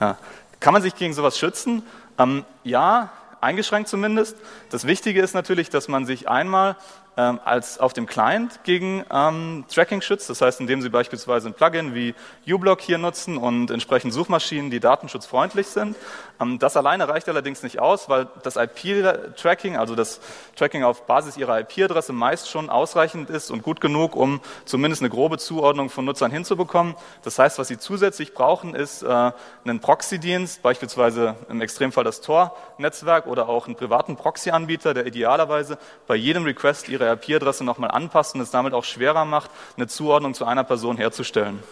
Ja. 0.00 0.16
Kann 0.60 0.72
man 0.72 0.82
sich 0.82 0.94
gegen 0.94 1.12
sowas 1.12 1.38
schützen? 1.38 1.82
Ähm, 2.18 2.44
ja, 2.62 3.10
eingeschränkt 3.40 3.88
zumindest. 3.88 4.36
Das 4.70 4.86
Wichtige 4.86 5.20
ist 5.20 5.34
natürlich, 5.34 5.70
dass 5.70 5.88
man 5.88 6.06
sich 6.06 6.28
einmal 6.28 6.76
ähm, 7.16 7.40
als 7.44 7.78
auf 7.78 7.92
dem 7.92 8.06
Client 8.06 8.60
gegen 8.64 9.04
ähm, 9.12 9.64
Tracking 9.68 10.00
schützt. 10.00 10.30
Das 10.30 10.40
heißt, 10.40 10.60
indem 10.60 10.80
Sie 10.80 10.88
beispielsweise 10.88 11.48
ein 11.48 11.54
Plugin 11.54 11.94
wie 11.94 12.14
uBlock 12.50 12.80
hier 12.80 12.96
nutzen 12.96 13.36
und 13.36 13.70
entsprechend 13.70 14.14
Suchmaschinen, 14.14 14.70
die 14.70 14.80
datenschutzfreundlich 14.80 15.66
sind. 15.66 15.96
Ähm, 16.40 16.58
das 16.58 16.76
alleine 16.76 17.08
reicht 17.08 17.28
allerdings 17.28 17.62
nicht 17.62 17.80
aus, 17.80 18.08
weil 18.08 18.28
das 18.42 18.56
IP-Tracking, 18.56 19.76
also 19.76 19.94
das 19.94 20.20
Tracking 20.56 20.84
auf 20.84 21.06
Basis 21.06 21.36
Ihrer 21.36 21.60
IP-Adresse 21.60 22.14
meist 22.14 22.48
schon 22.48 22.70
ausreichend 22.70 23.28
ist 23.28 23.50
und 23.50 23.62
gut 23.62 23.80
genug, 23.80 24.16
um 24.16 24.40
zumindest 24.64 25.02
eine 25.02 25.10
grobe 25.10 25.36
Zuordnung 25.36 25.90
von 25.90 26.06
Nutzern 26.06 26.30
hinzubekommen. 26.30 26.94
Das 27.24 27.38
heißt, 27.38 27.58
was 27.58 27.68
Sie 27.68 27.78
zusätzlich 27.78 28.32
brauchen, 28.32 28.74
ist 28.74 29.02
äh, 29.02 29.32
einen 29.64 29.80
Proxy-Dienst, 29.80 30.62
beispielsweise 30.62 31.36
im 31.50 31.60
Extremfall 31.60 32.04
das 32.04 32.22
Tor-Netzwerk 32.22 33.26
oder 33.26 33.48
auch 33.50 33.66
einen 33.66 33.76
privaten 33.76 34.16
Proxy-Anbieter, 34.16 34.94
der 34.94 35.06
idealerweise 35.06 35.76
bei 36.06 36.14
jedem 36.14 36.44
Request 36.44 36.88
Ihre 36.88 37.01
ihre 37.02 37.12
IP-Adresse 37.14 37.64
nochmal 37.64 37.90
anpasst 37.90 38.34
und 38.34 38.40
es 38.40 38.50
damit 38.50 38.74
auch 38.74 38.84
schwerer 38.84 39.24
macht, 39.24 39.50
eine 39.76 39.86
Zuordnung 39.86 40.34
zu 40.34 40.44
einer 40.44 40.64
Person 40.64 40.96
herzustellen. 40.96 41.62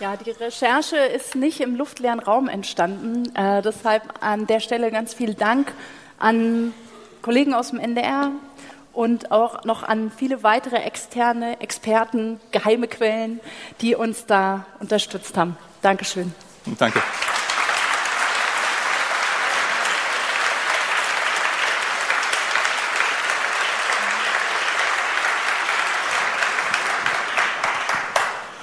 Ja, 0.00 0.16
die 0.16 0.30
Recherche 0.30 0.96
ist 0.96 1.34
nicht 1.34 1.60
im 1.60 1.74
luftleeren 1.74 2.20
Raum 2.20 2.48
entstanden. 2.48 3.34
Äh, 3.34 3.62
deshalb 3.62 4.02
an 4.20 4.46
der 4.46 4.60
Stelle 4.60 4.92
ganz 4.92 5.12
viel 5.12 5.34
Dank 5.34 5.72
an 6.18 6.72
Kollegen 7.20 7.52
aus 7.52 7.70
dem 7.70 7.80
NDR 7.80 8.30
und 8.92 9.32
auch 9.32 9.64
noch 9.64 9.82
an 9.82 10.12
viele 10.16 10.42
weitere 10.42 10.76
externe 10.76 11.60
Experten, 11.60 12.40
geheime 12.52 12.86
Quellen, 12.86 13.40
die 13.80 13.96
uns 13.96 14.26
da 14.26 14.66
unterstützt 14.78 15.36
haben. 15.36 15.56
Dankeschön. 15.82 16.32
Danke. 16.78 17.02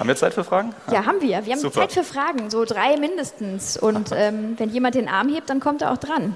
Haben 0.05 0.09
wir 0.09 0.15
Zeit 0.17 0.35
für 0.35 0.43
Fragen? 0.43 0.75
Ja, 0.91 1.03
haben 1.07 1.19
wir. 1.19 1.45
Wir 1.45 1.53
haben 1.53 1.59
Super. 1.59 1.79
Zeit 1.79 1.93
für 1.93 2.03
Fragen, 2.03 2.51
so 2.51 2.63
drei 2.63 2.95
mindestens. 2.97 3.75
Und 3.75 4.11
ähm, 4.15 4.53
wenn 4.59 4.69
jemand 4.69 4.93
den 4.93 5.07
Arm 5.07 5.29
hebt, 5.29 5.49
dann 5.49 5.59
kommt 5.59 5.81
er 5.81 5.91
auch 5.91 5.97
dran. 5.97 6.35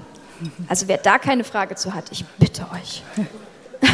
Also 0.66 0.88
wer 0.88 0.98
da 0.98 1.18
keine 1.18 1.44
Frage 1.44 1.76
zu 1.76 1.94
hat, 1.94 2.06
ich 2.10 2.24
bitte 2.40 2.66
euch. 2.74 3.04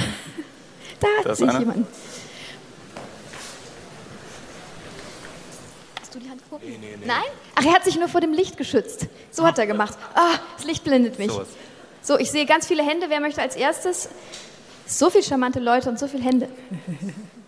da 1.01 1.09
hat 1.29 1.37
sich 1.37 1.53
jemand. 1.53 1.87
Hast 6.01 6.15
du 6.15 6.21
die 6.21 6.31
Hand 6.31 6.43
geguckt? 6.43 6.65
Nee, 6.65 6.79
nee, 6.81 6.97
nee. 6.99 7.07
Nein? 7.07 7.19
Ach, 7.55 7.65
er 7.67 7.75
hat 7.75 7.85
sich 7.85 7.99
nur 7.99 8.09
vor 8.09 8.23
dem 8.23 8.33
Licht 8.33 8.57
geschützt. 8.57 9.09
So 9.31 9.45
hat 9.45 9.59
er 9.59 9.67
gemacht. 9.67 9.99
Ah, 10.15 10.39
das 10.57 10.65
Licht 10.65 10.85
blendet 10.85 11.19
mich. 11.19 11.33
So, 12.01 12.19
ich 12.19 12.31
sehe 12.31 12.47
ganz 12.47 12.67
viele 12.67 12.83
Hände. 12.83 13.11
Wer 13.11 13.21
möchte 13.21 13.43
als 13.43 13.57
erstes? 13.57 14.09
So 14.87 15.11
viele 15.11 15.25
charmante 15.25 15.61
Leute 15.61 15.91
und 15.91 15.99
so 15.99 16.09
viele 16.09 16.23
Hände. 16.23 16.49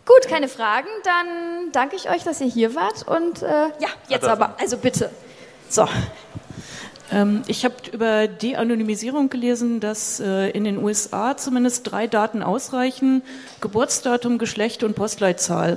Gut, 0.08 0.26
keine 0.26 0.48
Fragen. 0.48 0.88
Dann 1.04 1.70
danke 1.72 1.94
ich 1.94 2.08
euch, 2.08 2.24
dass 2.24 2.40
ihr 2.40 2.46
hier 2.46 2.74
wart. 2.74 3.06
Und 3.06 3.42
äh, 3.42 3.46
ja, 3.46 3.88
jetzt 4.08 4.26
aber, 4.26 4.54
also 4.58 4.78
bitte. 4.78 5.10
So. 5.68 5.86
Ähm, 7.12 7.42
ich 7.46 7.66
habe 7.66 7.74
über 7.92 8.26
De-Anonymisierung 8.26 9.28
gelesen, 9.28 9.80
dass 9.80 10.18
äh, 10.18 10.48
in 10.48 10.64
den 10.64 10.82
USA 10.82 11.36
zumindest 11.36 11.92
drei 11.92 12.06
Daten 12.06 12.42
ausreichen: 12.42 13.22
Geburtsdatum, 13.60 14.38
Geschlecht 14.38 14.82
und 14.82 14.94
Postleitzahl, 14.94 15.76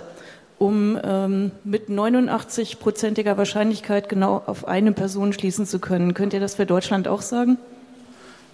um 0.57 0.97
ähm, 1.03 1.51
mit 1.65 1.89
89-prozentiger 1.89 3.35
Wahrscheinlichkeit 3.35 4.07
genau 4.07 4.43
auf 4.45 4.65
eine 4.65 4.93
Person 4.93 5.33
schließen 5.33 5.65
zu 5.65 5.79
können. 5.79 6.13
Könnt 6.13 6.31
ihr 6.31 6.39
das 6.39 6.55
für 6.55 6.65
Deutschland 6.65 7.09
auch 7.09 7.21
sagen? 7.21 7.57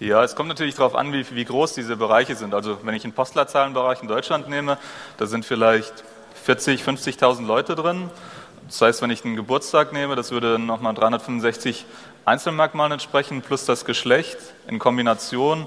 Ja, 0.00 0.22
es 0.22 0.36
kommt 0.36 0.48
natürlich 0.48 0.76
darauf 0.76 0.94
an, 0.94 1.12
wie, 1.12 1.26
wie, 1.34 1.44
groß 1.44 1.74
diese 1.74 1.96
Bereiche 1.96 2.36
sind. 2.36 2.54
Also 2.54 2.78
wenn 2.84 2.94
ich 2.94 3.02
einen 3.02 3.14
Postleitzahlenbereich 3.14 4.00
in 4.00 4.06
Deutschland 4.06 4.48
nehme, 4.48 4.78
da 5.16 5.26
sind 5.26 5.44
vielleicht 5.44 6.04
40, 6.44 6.82
50.000 6.82 7.44
Leute 7.44 7.74
drin. 7.74 8.08
Das 8.68 8.80
heißt, 8.80 9.02
wenn 9.02 9.10
ich 9.10 9.24
einen 9.24 9.34
Geburtstag 9.34 9.92
nehme, 9.92 10.14
das 10.14 10.30
würde 10.30 10.58
nochmal 10.60 10.94
365 10.94 11.84
Einzelmerkmalen 12.24 12.92
entsprechen, 12.92 13.42
plus 13.42 13.64
das 13.64 13.84
Geschlecht 13.84 14.38
in 14.68 14.78
Kombination. 14.78 15.66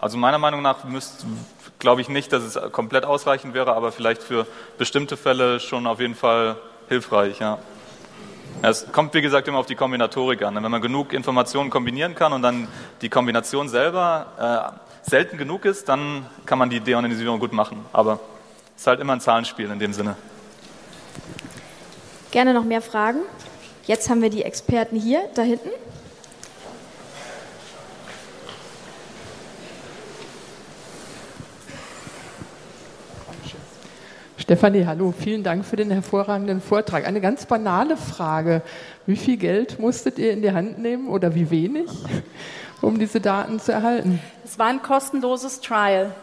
Also 0.00 0.18
meiner 0.18 0.38
Meinung 0.38 0.62
nach 0.62 0.78
glaube 1.78 2.00
ich 2.00 2.08
nicht, 2.08 2.32
dass 2.32 2.42
es 2.42 2.72
komplett 2.72 3.04
ausreichend 3.04 3.54
wäre, 3.54 3.74
aber 3.74 3.92
vielleicht 3.92 4.24
für 4.24 4.46
bestimmte 4.76 5.16
Fälle 5.16 5.60
schon 5.60 5.86
auf 5.86 6.00
jeden 6.00 6.16
Fall 6.16 6.56
hilfreich. 6.88 7.38
Ja. 7.38 7.58
Es 8.60 8.90
kommt, 8.90 9.14
wie 9.14 9.22
gesagt, 9.22 9.46
immer 9.46 9.58
auf 9.58 9.66
die 9.66 9.76
Kombinatorik 9.76 10.42
an. 10.42 10.56
Wenn 10.56 10.70
man 10.70 10.82
genug 10.82 11.12
Informationen 11.12 11.70
kombinieren 11.70 12.16
kann 12.16 12.32
und 12.32 12.42
dann 12.42 12.66
die 13.02 13.08
Kombination 13.08 13.68
selber 13.68 14.74
äh, 15.06 15.08
selten 15.08 15.38
genug 15.38 15.64
ist, 15.64 15.88
dann 15.88 16.26
kann 16.44 16.58
man 16.58 16.68
die 16.68 16.80
Deonisierung 16.80 17.38
gut 17.38 17.52
machen. 17.52 17.84
Aber 17.92 18.18
es 18.74 18.82
ist 18.82 18.86
halt 18.88 18.98
immer 19.00 19.12
ein 19.12 19.20
Zahlenspiel 19.20 19.70
in 19.70 19.78
dem 19.78 19.92
Sinne. 19.92 20.16
Gerne 22.32 22.52
noch 22.52 22.64
mehr 22.64 22.82
Fragen. 22.82 23.20
Jetzt 23.86 24.10
haben 24.10 24.22
wir 24.22 24.30
die 24.30 24.42
Experten 24.42 24.96
hier, 24.96 25.22
da 25.34 25.42
hinten. 25.42 25.70
Stefanie, 34.48 34.86
hallo, 34.86 35.12
vielen 35.12 35.42
Dank 35.42 35.66
für 35.66 35.76
den 35.76 35.90
hervorragenden 35.90 36.62
Vortrag. 36.62 37.06
Eine 37.06 37.20
ganz 37.20 37.44
banale 37.44 37.98
Frage. 37.98 38.62
Wie 39.04 39.16
viel 39.16 39.36
Geld 39.36 39.78
musstet 39.78 40.18
ihr 40.18 40.32
in 40.32 40.40
die 40.40 40.52
Hand 40.52 40.78
nehmen 40.78 41.08
oder 41.08 41.34
wie 41.34 41.50
wenig, 41.50 41.90
um 42.80 42.98
diese 42.98 43.20
Daten 43.20 43.60
zu 43.60 43.72
erhalten? 43.72 44.20
Es 44.46 44.58
war 44.58 44.68
ein 44.68 44.80
kostenloses 44.80 45.60
Trial. 45.60 46.14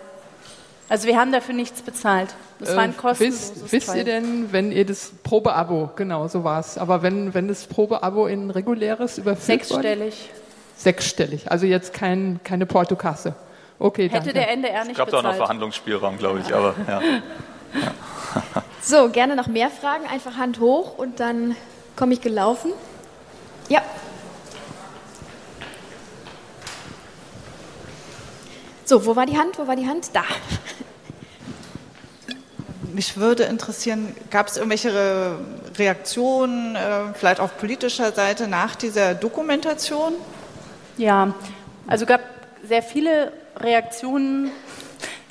Also 0.89 1.07
wir 1.07 1.19
haben 1.19 1.31
dafür 1.31 1.53
nichts 1.53 1.83
bezahlt. 1.83 2.33
Das 2.57 2.75
war 2.75 2.81
ein 2.81 2.89
äh, 2.89 2.93
kostenloses 2.93 3.51
wisst, 3.61 3.71
wisst 3.71 3.87
Trial. 3.89 3.99
ihr 3.99 4.03
denn, 4.05 4.51
wenn 4.51 4.71
ihr 4.71 4.87
das 4.87 5.11
Probeabo, 5.21 5.91
genau 5.95 6.27
so 6.27 6.43
war 6.43 6.61
es, 6.61 6.79
aber 6.79 7.03
wenn, 7.03 7.35
wenn 7.35 7.47
das 7.47 7.67
Probeabo 7.67 8.25
in 8.25 8.49
reguläres 8.49 9.19
überführt 9.19 9.45
Sechsstellig. 9.45 10.31
Wurde? 10.31 10.41
Sechsstellig, 10.77 11.51
also 11.51 11.67
jetzt 11.67 11.93
kein, 11.93 12.39
keine 12.43 12.65
Portokasse. 12.65 13.35
Okay, 13.77 14.09
Hätte 14.09 14.13
danke. 14.15 14.33
der 14.33 14.49
NDR 14.49 14.81
nicht 14.81 14.93
Es 14.93 14.97
gab 14.97 15.11
da 15.11 15.19
auch 15.19 15.21
noch 15.21 15.29
bezahlt. 15.29 15.45
Verhandlungsspielraum, 15.45 16.17
glaube 16.17 16.39
ich, 16.39 16.51
aber 16.51 16.73
ja. 16.87 17.01
So, 18.81 19.09
gerne 19.09 19.35
noch 19.35 19.47
mehr 19.47 19.71
Fragen. 19.71 20.05
Einfach 20.05 20.37
Hand 20.37 20.59
hoch 20.59 20.99
und 20.99 21.19
dann 21.19 21.55
komme 21.95 22.13
ich 22.13 22.21
gelaufen. 22.21 22.71
Ja. 23.67 23.81
So, 28.85 29.07
wo 29.07 29.15
war 29.15 29.25
die 29.25 29.39
Hand? 29.39 29.57
Wo 29.57 29.65
war 29.65 29.75
die 29.75 29.87
Hand? 29.87 30.09
Da. 30.13 30.23
Mich 32.93 33.17
würde 33.17 33.43
interessieren, 33.43 34.15
gab 34.29 34.47
es 34.47 34.57
irgendwelche 34.57 34.93
Re 34.93 35.39
Reaktionen, 35.77 36.75
äh, 36.75 37.13
vielleicht 37.13 37.41
auf 37.41 37.57
politischer 37.57 38.13
Seite 38.13 38.47
nach 38.47 38.75
dieser 38.75 39.15
Dokumentation? 39.15 40.13
Ja, 40.97 41.33
also 41.87 42.05
gab 42.05 42.21
sehr 42.63 42.81
viele 42.81 43.33
Reaktionen. 43.57 44.51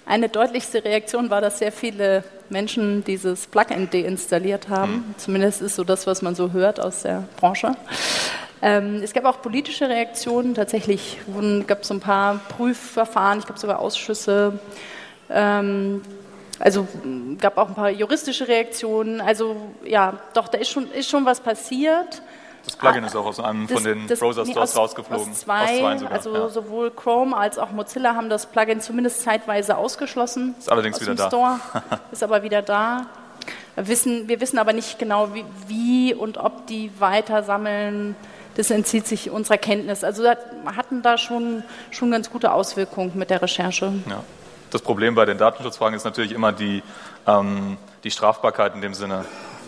Eine 0.06 0.28
deutlichste 0.28 0.84
Reaktion 0.84 1.30
war, 1.30 1.40
dass 1.40 1.60
sehr 1.60 1.72
viele 1.72 2.24
Menschen 2.50 3.04
dieses 3.04 3.46
Plugin 3.46 3.88
deinstalliert 3.90 4.68
haben. 4.68 5.14
Zumindest 5.16 5.62
ist 5.62 5.76
so 5.76 5.84
das, 5.84 6.06
was 6.06 6.20
man 6.20 6.34
so 6.34 6.52
hört 6.52 6.78
aus 6.78 7.02
der 7.02 7.24
Branche. 7.38 7.74
Ähm, 8.60 9.00
es 9.02 9.14
gab 9.14 9.24
auch 9.24 9.40
politische 9.40 9.88
Reaktionen. 9.88 10.54
Tatsächlich 10.54 11.18
wurden, 11.26 11.66
gab 11.66 11.82
es 11.82 11.88
so 11.88 11.94
ein 11.94 12.00
paar 12.00 12.38
Prüfverfahren, 12.50 13.38
ich 13.38 13.46
glaube 13.46 13.58
sogar 13.58 13.78
Ausschüsse. 13.78 14.58
Ähm, 15.30 16.02
also 16.58 16.86
gab 17.40 17.56
auch 17.56 17.68
ein 17.68 17.74
paar 17.74 17.90
juristische 17.90 18.46
Reaktionen. 18.46 19.22
Also 19.22 19.56
ja, 19.84 20.18
doch, 20.34 20.48
da 20.48 20.58
ist 20.58 20.68
schon, 20.68 20.90
ist 20.92 21.08
schon 21.08 21.24
was 21.24 21.40
passiert. 21.40 22.22
Das 22.64 22.76
Plugin 22.76 23.04
ist 23.04 23.14
auch 23.14 23.26
aus 23.26 23.40
einem 23.40 23.68
von 23.68 23.84
den 23.84 24.06
Browser-Stores 24.06 24.70
aus, 24.70 24.76
rausgeflogen. 24.76 25.30
Aus 25.32 25.40
zwei, 25.40 25.78
zweien 25.78 25.98
sogar, 25.98 26.12
also 26.14 26.34
ja. 26.34 26.48
sowohl 26.48 26.90
Chrome 26.90 27.36
als 27.36 27.58
auch 27.58 27.70
Mozilla 27.70 28.14
haben 28.14 28.30
das 28.30 28.46
Plugin 28.46 28.80
zumindest 28.80 29.22
zeitweise 29.22 29.76
ausgeschlossen. 29.76 30.54
Ist 30.58 30.72
allerdings 30.72 30.96
aus 30.96 31.02
wieder 31.02 31.14
da. 31.14 31.28
Store, 31.28 31.60
ist 32.12 32.22
aber 32.22 32.42
wieder 32.42 32.62
da. 32.62 33.06
Wir 33.74 33.88
wissen, 33.88 34.28
wir 34.28 34.40
wissen 34.40 34.58
aber 34.58 34.72
nicht 34.72 34.98
genau, 34.98 35.34
wie, 35.34 35.44
wie 35.66 36.14
und 36.14 36.38
ob 36.38 36.66
die 36.66 36.90
weiter 36.98 37.42
sammeln. 37.42 38.16
Das 38.56 38.70
entzieht 38.70 39.06
sich 39.06 39.30
unserer 39.30 39.58
Kenntnis. 39.58 40.04
Also 40.04 40.24
hatten 40.28 41.02
da 41.02 41.18
schon, 41.18 41.64
schon 41.90 42.10
ganz 42.12 42.30
gute 42.30 42.52
Auswirkungen 42.52 43.12
mit 43.14 43.30
der 43.30 43.42
Recherche. 43.42 43.92
Ja. 44.08 44.22
Das 44.70 44.82
Problem 44.82 45.14
bei 45.14 45.24
den 45.24 45.38
Datenschutzfragen 45.38 45.94
ist 45.94 46.04
natürlich 46.04 46.32
immer 46.32 46.52
die, 46.52 46.82
ähm, 47.26 47.76
die 48.04 48.10
Strafbarkeit 48.10 48.74
in 48.74 48.80
dem 48.80 48.94
Sinne. 48.94 49.24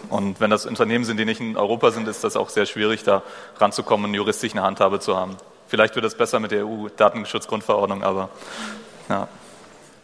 Und 0.08 0.40
wenn 0.40 0.50
das 0.50 0.66
Unternehmen 0.66 1.04
sind, 1.04 1.18
die 1.18 1.24
nicht 1.24 1.40
in 1.40 1.56
Europa 1.56 1.90
sind, 1.90 2.06
ist 2.08 2.24
das 2.24 2.36
auch 2.36 2.48
sehr 2.48 2.66
schwierig, 2.66 3.02
da 3.04 3.22
ranzukommen 3.58 4.10
und 4.10 4.14
juristisch 4.14 4.52
eine 4.52 4.62
Handhabe 4.62 5.00
zu 5.00 5.16
haben. 5.16 5.36
Vielleicht 5.68 5.94
wird 5.96 6.04
es 6.04 6.14
besser 6.14 6.38
mit 6.40 6.52
der 6.52 6.66
EU-Datenschutzgrundverordnung, 6.66 8.02
aber 8.02 8.28
ja. 9.08 9.28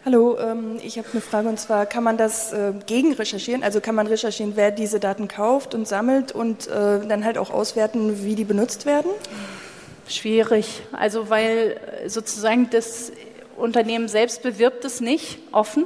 Hallo, 0.05 0.37
ähm, 0.37 0.79
ich 0.83 0.97
habe 0.97 1.07
eine 1.13 1.21
Frage 1.21 1.47
und 1.47 1.57
zwar, 1.57 1.85
kann 1.85 2.03
man 2.03 2.17
das 2.17 2.51
äh, 2.51 2.73
gegen 2.85 3.13
recherchieren? 3.13 3.63
Also 3.63 3.79
kann 3.79 3.95
man 3.95 4.05
recherchieren, 4.07 4.57
wer 4.57 4.69
diese 4.71 4.99
Daten 4.99 5.29
kauft 5.29 5.73
und 5.73 5.87
sammelt 5.87 6.33
und 6.33 6.67
äh, 6.67 7.07
dann 7.07 7.23
halt 7.23 7.37
auch 7.37 7.51
auswerten, 7.51 8.21
wie 8.25 8.35
die 8.35 8.43
benutzt 8.43 8.85
werden? 8.85 9.09
Schwierig. 10.09 10.81
Also 10.91 11.29
weil 11.29 11.79
äh, 12.03 12.09
sozusagen 12.09 12.69
das 12.69 13.13
Unternehmen 13.55 14.09
selbst 14.09 14.43
bewirbt 14.43 14.83
es 14.83 14.99
nicht 14.99 15.39
offen, 15.53 15.85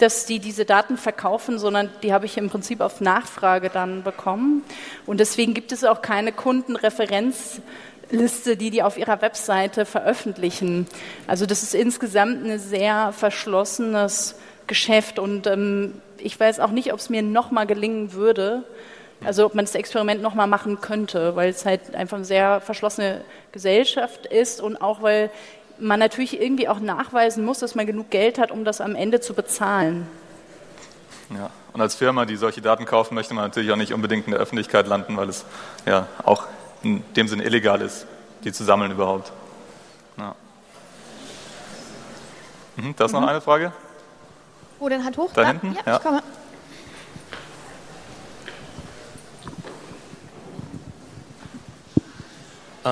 dass 0.00 0.26
die 0.26 0.38
diese 0.38 0.64
Daten 0.64 0.96
verkaufen, 0.96 1.58
sondern 1.58 1.90
die 2.02 2.12
habe 2.12 2.26
ich 2.26 2.38
im 2.38 2.50
Prinzip 2.50 2.80
auf 2.80 3.00
Nachfrage 3.00 3.70
dann 3.70 4.02
bekommen. 4.02 4.64
Und 5.06 5.20
deswegen 5.20 5.54
gibt 5.54 5.72
es 5.72 5.84
auch 5.84 6.02
keine 6.02 6.32
Kundenreferenzliste, 6.32 8.56
die 8.56 8.70
die 8.70 8.82
auf 8.82 8.96
ihrer 8.96 9.22
Webseite 9.22 9.84
veröffentlichen. 9.84 10.86
Also 11.26 11.46
das 11.46 11.62
ist 11.62 11.74
insgesamt 11.74 12.44
ein 12.44 12.58
sehr 12.58 13.12
verschlossenes 13.12 14.36
Geschäft 14.66 15.18
und 15.18 15.46
ähm, 15.46 16.00
ich 16.18 16.38
weiß 16.38 16.60
auch 16.60 16.70
nicht, 16.70 16.92
ob 16.92 17.00
es 17.00 17.10
mir 17.10 17.22
nochmal 17.22 17.66
gelingen 17.66 18.12
würde, 18.12 18.64
also 19.24 19.44
ob 19.44 19.54
man 19.54 19.64
das 19.64 19.74
Experiment 19.74 20.22
nochmal 20.22 20.46
machen 20.46 20.80
könnte, 20.80 21.36
weil 21.36 21.50
es 21.50 21.66
halt 21.66 21.94
einfach 21.94 22.16
eine 22.16 22.24
sehr 22.24 22.60
verschlossene 22.60 23.22
Gesellschaft 23.52 24.26
ist 24.26 24.60
und 24.60 24.76
auch 24.76 25.02
weil 25.02 25.30
man 25.80 25.98
natürlich 25.98 26.40
irgendwie 26.40 26.68
auch 26.68 26.80
nachweisen 26.80 27.44
muss, 27.44 27.58
dass 27.58 27.74
man 27.74 27.86
genug 27.86 28.10
Geld 28.10 28.38
hat, 28.38 28.50
um 28.50 28.64
das 28.64 28.80
am 28.80 28.94
Ende 28.94 29.20
zu 29.20 29.34
bezahlen. 29.34 30.06
Ja. 31.30 31.50
Und 31.72 31.80
als 31.80 31.94
Firma, 31.94 32.24
die 32.24 32.36
solche 32.36 32.60
Daten 32.60 32.84
kaufen, 32.84 33.14
möchte 33.14 33.34
man 33.34 33.44
natürlich 33.44 33.70
auch 33.70 33.76
nicht 33.76 33.92
unbedingt 33.92 34.26
in 34.26 34.32
der 34.32 34.40
Öffentlichkeit 34.40 34.86
landen, 34.88 35.16
weil 35.16 35.28
es 35.28 35.44
ja 35.86 36.08
auch 36.24 36.46
in 36.82 37.02
dem 37.14 37.28
Sinne 37.28 37.44
illegal 37.44 37.80
ist, 37.80 38.06
die 38.44 38.52
zu 38.52 38.64
sammeln 38.64 38.90
überhaupt. 38.90 39.30
Ja. 40.18 40.34
Mhm, 42.76 42.94
da 42.96 43.04
ist 43.04 43.12
noch 43.12 43.26
eine 43.26 43.40
Frage. 43.40 43.72
Wo 44.78 44.88
denn 44.88 45.04
Hand 45.04 45.16
hoch? 45.18 45.30
Da 45.34 45.46
hinten? 45.46 45.74
Ja, 45.74 45.80
Ja. 45.86 45.96
ich 45.96 46.02
komme. 46.02 46.22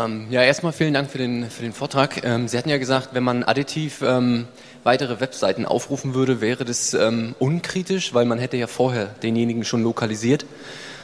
Ähm, 0.04 0.26
ja, 0.30 0.42
erstmal 0.42 0.72
vielen 0.72 0.94
Dank 0.94 1.10
für 1.10 1.18
den, 1.18 1.50
für 1.50 1.62
den 1.62 1.72
Vortrag. 1.72 2.24
Ähm, 2.24 2.48
Sie 2.48 2.56
hatten 2.58 2.68
ja 2.68 2.78
gesagt, 2.78 3.10
wenn 3.12 3.22
man 3.24 3.42
additiv 3.42 4.02
ähm, 4.02 4.46
weitere 4.84 5.20
Webseiten 5.20 5.66
aufrufen 5.66 6.14
würde, 6.14 6.40
wäre 6.40 6.64
das 6.64 6.94
ähm, 6.94 7.34
unkritisch, 7.38 8.14
weil 8.14 8.24
man 8.24 8.38
hätte 8.38 8.56
ja 8.56 8.66
vorher 8.66 9.06
denjenigen 9.06 9.64
schon 9.64 9.82
lokalisiert. 9.82 10.42
Äh, 10.42 10.46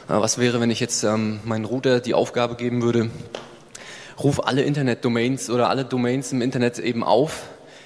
was 0.07 0.37
wäre, 0.37 0.61
wenn 0.61 0.69
ich 0.69 0.79
jetzt 0.79 1.03
ähm, 1.03 1.39
meinen 1.43 1.65
Router 1.65 1.99
die 1.99 2.13
Aufgabe 2.13 2.55
geben 2.55 2.83
würde, 2.83 3.09
ruf 4.21 4.45
alle 4.45 4.61
Internetdomains 4.61 5.49
oder 5.49 5.69
alle 5.69 5.83
Domains 5.83 6.31
im 6.31 6.41
Internet 6.41 6.79
eben 6.79 7.03
auf, 7.03 7.43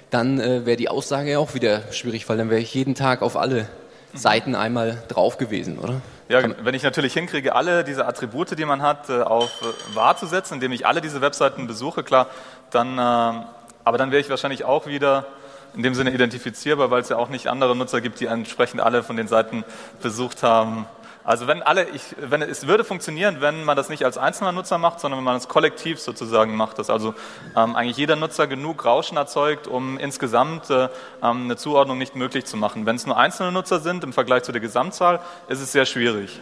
dann 0.10 0.39
äh, 0.39 0.65
wäre 0.65 0.78
die 0.78 0.89
Aussage 0.89 1.32
ja 1.32 1.39
auch 1.39 1.54
wieder 1.54 1.91
schwierig, 1.91 2.28
weil 2.30 2.38
dann 2.38 2.50
wäre 2.50 2.62
ich 2.62 2.74
jeden 2.74 2.95
Tag 2.95 3.22
auf 3.22 3.36
alle 3.36 3.67
Seiten 4.13 4.54
einmal 4.56 5.04
drauf 5.08 5.38
gewesen, 5.38 5.80
oder? 5.80 6.02
Ja, 6.30 6.44
wenn 6.63 6.76
ich 6.76 6.84
natürlich 6.84 7.13
hinkriege, 7.13 7.56
alle 7.56 7.84
diese 7.84 8.06
Attribute, 8.06 8.56
die 8.56 8.63
man 8.63 8.84
hat, 8.84 9.10
äh, 9.10 9.22
auf 9.22 9.63
äh, 9.63 9.96
wahr 9.96 10.15
zu 10.15 10.28
setzen, 10.28 10.54
indem 10.54 10.72
ich 10.72 10.86
alle 10.86 11.02
diese 11.02 11.22
Webseiten 11.22 11.65
besuche, 11.65 12.04
klar, 12.04 12.28
dann, 12.70 13.00
ähm, 13.00 13.46
aber 13.84 13.98
dann 13.98 14.12
wäre 14.12 14.22
ich 14.22 14.30
wahrscheinlich 14.30 14.63
auch 14.63 14.86
wieder 14.86 15.26
in 15.74 15.82
dem 15.82 15.96
Sinne 15.96 16.12
identifizierbar, 16.12 16.92
weil 16.92 17.02
es 17.02 17.10
ja 17.10 17.18
auch 17.18 17.30
nicht 17.30 17.48
andere 17.48 17.76
Nutzer 17.76 18.00
gibt, 18.00 18.20
die 18.20 18.28
entsprechend 18.28 18.80
alle 18.80 19.02
von 19.02 19.18
den 19.18 19.28
Seiten 19.28 19.65
besucht 20.04 20.44
haben. 20.44 20.86
Also 21.23 21.47
wenn 21.47 21.62
alle, 21.62 21.88
ich, 21.89 22.15
wenn 22.17 22.41
es 22.41 22.65
würde 22.65 22.84
funktionieren, 22.84 23.41
wenn 23.41 23.63
man 23.63 23.75
das 23.75 23.89
nicht 23.89 24.03
als 24.03 24.17
einzelner 24.17 24.51
Nutzer 24.51 24.77
macht, 24.77 24.99
sondern 24.99 25.19
wenn 25.19 25.25
man 25.25 25.36
es 25.36 25.47
kollektiv 25.47 25.99
sozusagen 25.99 26.55
macht, 26.55 26.79
dass 26.79 26.89
also 26.89 27.13
ähm, 27.55 27.75
eigentlich 27.75 27.97
jeder 27.97 28.15
Nutzer 28.15 28.47
genug 28.47 28.86
Rauschen 28.86 29.17
erzeugt, 29.17 29.67
um 29.67 29.97
insgesamt 29.97 30.69
äh, 30.69 30.89
ähm, 31.21 31.43
eine 31.43 31.58
Zuordnung 31.58 31.97
nicht 31.97 32.15
möglich 32.15 32.45
zu 32.45 32.58
machen. 32.58 32.86
Wenn 32.86 32.95
es 32.95 33.05
nur 33.05 33.17
einzelne 33.17 33.51
Nutzer 33.51 33.79
sind 33.79 34.03
im 34.03 34.13
Vergleich 34.13 34.43
zu 34.43 34.51
der 34.51 34.62
Gesamtzahl, 34.62 35.19
ist 35.49 35.60
es 35.60 35.71
sehr 35.71 35.86
schwierig. 35.86 36.39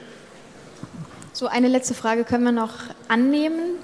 So, 1.33 1.47
eine 1.47 1.67
letzte 1.67 1.93
Frage 1.93 2.23
können 2.23 2.45
wir 2.45 2.51
noch 2.51 2.73
annehmen. 3.07 3.75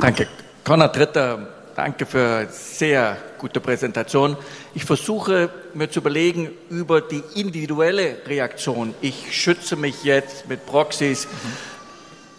Danke. 0.00 0.26
Konrad 0.64 0.96
Dritter, 0.96 1.48
danke 1.74 2.06
für 2.06 2.48
sehr 2.50 3.16
gute 3.38 3.60
Präsentation. 3.60 4.36
Ich 4.74 4.84
versuche 4.84 5.50
mir 5.74 5.90
zu 5.90 6.00
überlegen 6.00 6.50
über 6.70 7.00
die 7.00 7.22
individuelle 7.34 8.16
Reaktion. 8.26 8.94
Ich 9.00 9.32
schütze 9.32 9.76
mich 9.76 10.04
jetzt 10.04 10.48
mit 10.48 10.66
Proxys. 10.66 11.28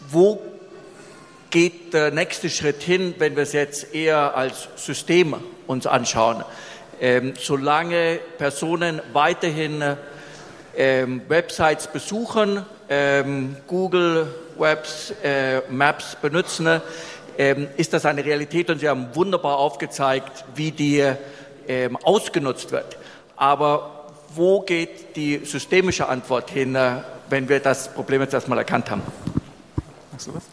Wo 0.10 0.42
geht 1.50 1.94
der 1.94 2.12
nächste 2.12 2.50
Schritt 2.50 2.82
hin, 2.84 3.16
wenn 3.18 3.36
wir 3.36 3.44
es 3.44 3.54
jetzt 3.54 3.94
eher 3.94 4.36
als 4.36 4.68
System 4.76 5.36
uns 5.68 5.88
anschauen? 5.88 6.44
Ähm, 7.02 7.34
solange 7.40 8.20
Personen 8.38 9.02
weiterhin 9.14 9.84
ähm, 10.76 11.22
Websites 11.28 11.88
besuchen, 11.88 12.66
ähm, 12.90 13.58
Google 13.68 14.28
Webs, 14.58 15.14
äh, 15.24 15.62
Maps 15.70 16.16
benutzen, 16.22 16.82
ähm, 17.38 17.68
ist 17.78 17.94
das 17.94 18.06
eine 18.06 18.24
Realität 18.24 18.70
und 18.70 18.80
Sie 18.80 18.90
haben 18.90 19.08
wunderbar 19.14 19.58
aufgezeigt, 19.58 20.46
wie 20.56 20.72
die 20.72 21.04
ähm, 21.68 21.98
ausgenutzt 22.04 22.72
wird. 22.72 22.98
Aber 23.36 24.08
wo 24.36 24.62
geht 24.62 25.16
die 25.16 25.46
systemische 25.46 26.08
Antwort 26.08 26.50
hin, 26.50 26.76
äh, 26.76 26.98
wenn 27.30 27.50
wir 27.50 27.60
das 27.60 27.94
Problem 27.94 28.22
jetzt 28.22 28.34
erstmal 28.34 28.58
erkannt 28.58 28.90
haben? 28.92 29.02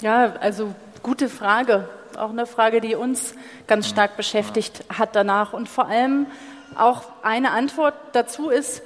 Ja, 0.00 0.34
also 0.40 0.74
gute 1.02 1.28
Frage. 1.28 1.88
Auch 2.16 2.30
eine 2.30 2.46
Frage, 2.46 2.80
die 2.80 2.94
uns 2.94 3.34
ganz 3.66 3.88
stark 3.88 4.16
beschäftigt 4.16 4.84
hat 4.88 5.14
danach. 5.14 5.52
Und 5.52 5.68
vor 5.68 5.86
allem 5.86 6.26
auch 6.76 7.04
eine 7.22 7.52
Antwort 7.52 7.94
dazu 8.12 8.50
ist, 8.50 8.82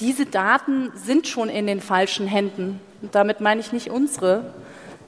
diese 0.00 0.26
Daten 0.26 0.92
sind 0.94 1.28
schon 1.28 1.48
in 1.48 1.66
den 1.66 1.80
falschen 1.80 2.26
Händen. 2.26 2.80
Und 3.00 3.14
damit 3.14 3.40
meine 3.40 3.60
ich 3.60 3.72
nicht 3.72 3.90
unsere. 3.90 4.52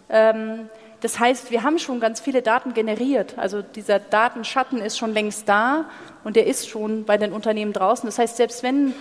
Ähm, 0.08 0.68
das 1.06 1.20
heißt, 1.20 1.52
wir 1.52 1.62
haben 1.62 1.78
schon 1.78 2.00
ganz 2.00 2.18
viele 2.18 2.42
Daten 2.42 2.74
generiert. 2.74 3.34
Also 3.38 3.62
dieser 3.62 4.00
Datenschatten 4.00 4.80
ist 4.80 4.98
schon 4.98 5.14
längst 5.14 5.48
da 5.48 5.84
und 6.24 6.34
der 6.34 6.48
ist 6.48 6.68
schon 6.68 7.04
bei 7.04 7.16
den 7.16 7.32
Unternehmen 7.32 7.72
draußen. 7.72 8.08
Das 8.08 8.18
heißt, 8.18 8.36
selbst 8.36 8.64
wenn 8.64 8.92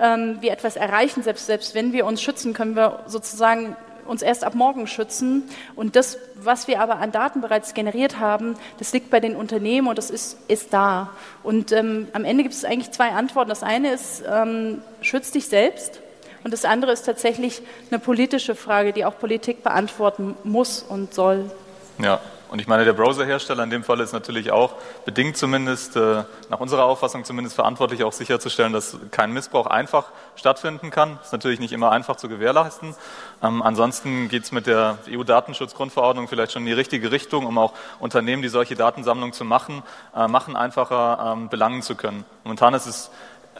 ähm, 0.00 0.38
wir 0.40 0.50
etwas 0.50 0.74
erreichen, 0.74 1.22
selbst, 1.22 1.46
selbst 1.46 1.76
wenn 1.76 1.92
wir 1.92 2.04
uns 2.04 2.20
schützen, 2.20 2.52
können 2.52 2.74
wir 2.74 3.04
sozusagen 3.06 3.76
uns 4.08 4.22
erst 4.22 4.42
ab 4.42 4.56
morgen 4.56 4.88
schützen. 4.88 5.44
Und 5.76 5.94
das, 5.94 6.18
was 6.34 6.66
wir 6.66 6.80
aber 6.80 6.96
an 6.96 7.12
Daten 7.12 7.40
bereits 7.42 7.74
generiert 7.74 8.18
haben, 8.18 8.56
das 8.80 8.92
liegt 8.92 9.10
bei 9.10 9.20
den 9.20 9.36
Unternehmen 9.36 9.86
und 9.86 9.96
das 9.98 10.10
ist, 10.10 10.38
ist 10.48 10.72
da. 10.72 11.10
Und 11.44 11.70
ähm, 11.70 12.08
am 12.12 12.24
Ende 12.24 12.42
gibt 12.42 12.56
es 12.56 12.64
eigentlich 12.64 12.90
zwei 12.90 13.10
Antworten. 13.10 13.50
Das 13.50 13.62
eine 13.62 13.92
ist, 13.92 14.24
ähm, 14.28 14.82
schütz 15.00 15.30
dich 15.30 15.46
selbst. 15.46 16.01
Und 16.44 16.52
das 16.52 16.64
andere 16.64 16.92
ist 16.92 17.02
tatsächlich 17.02 17.62
eine 17.90 17.98
politische 17.98 18.54
Frage, 18.54 18.92
die 18.92 19.04
auch 19.04 19.18
Politik 19.18 19.62
beantworten 19.62 20.36
muss 20.44 20.82
und 20.82 21.14
soll. 21.14 21.50
Ja, 21.98 22.20
und 22.52 22.58
ich 22.58 22.66
meine, 22.66 22.84
der 22.84 22.92
Browserhersteller 22.92 23.64
in 23.64 23.70
dem 23.70 23.82
Fall 23.82 23.98
ist 24.00 24.12
natürlich 24.12 24.50
auch 24.50 24.74
bedingt 25.06 25.38
zumindest, 25.38 25.96
äh, 25.96 26.24
nach 26.50 26.60
unserer 26.60 26.84
Auffassung 26.84 27.24
zumindest 27.24 27.56
verantwortlich, 27.56 28.04
auch 28.04 28.12
sicherzustellen, 28.12 28.74
dass 28.74 28.98
kein 29.10 29.32
Missbrauch 29.32 29.66
einfach 29.66 30.10
stattfinden 30.36 30.90
kann. 30.90 31.18
Ist 31.22 31.32
natürlich 31.32 31.60
nicht 31.60 31.72
immer 31.72 31.92
einfach 31.92 32.16
zu 32.16 32.28
gewährleisten. 32.28 32.94
Ähm, 33.42 33.62
ansonsten 33.62 34.28
geht 34.28 34.44
es 34.44 34.52
mit 34.52 34.66
der 34.66 34.98
EU-Datenschutzgrundverordnung 35.08 36.28
vielleicht 36.28 36.52
schon 36.52 36.60
in 36.60 36.66
die 36.66 36.74
richtige 36.74 37.10
Richtung, 37.10 37.46
um 37.46 37.56
auch 37.56 37.72
Unternehmen, 38.00 38.42
die 38.42 38.50
solche 38.50 38.74
Datensammlungen 38.74 39.32
zu 39.32 39.46
machen, 39.46 39.82
äh, 40.14 40.28
machen 40.28 40.54
einfacher 40.54 41.32
ähm, 41.32 41.48
belangen 41.48 41.80
zu 41.80 41.94
können. 41.94 42.26
Momentan 42.44 42.74
ist 42.74 42.84
es 42.84 43.10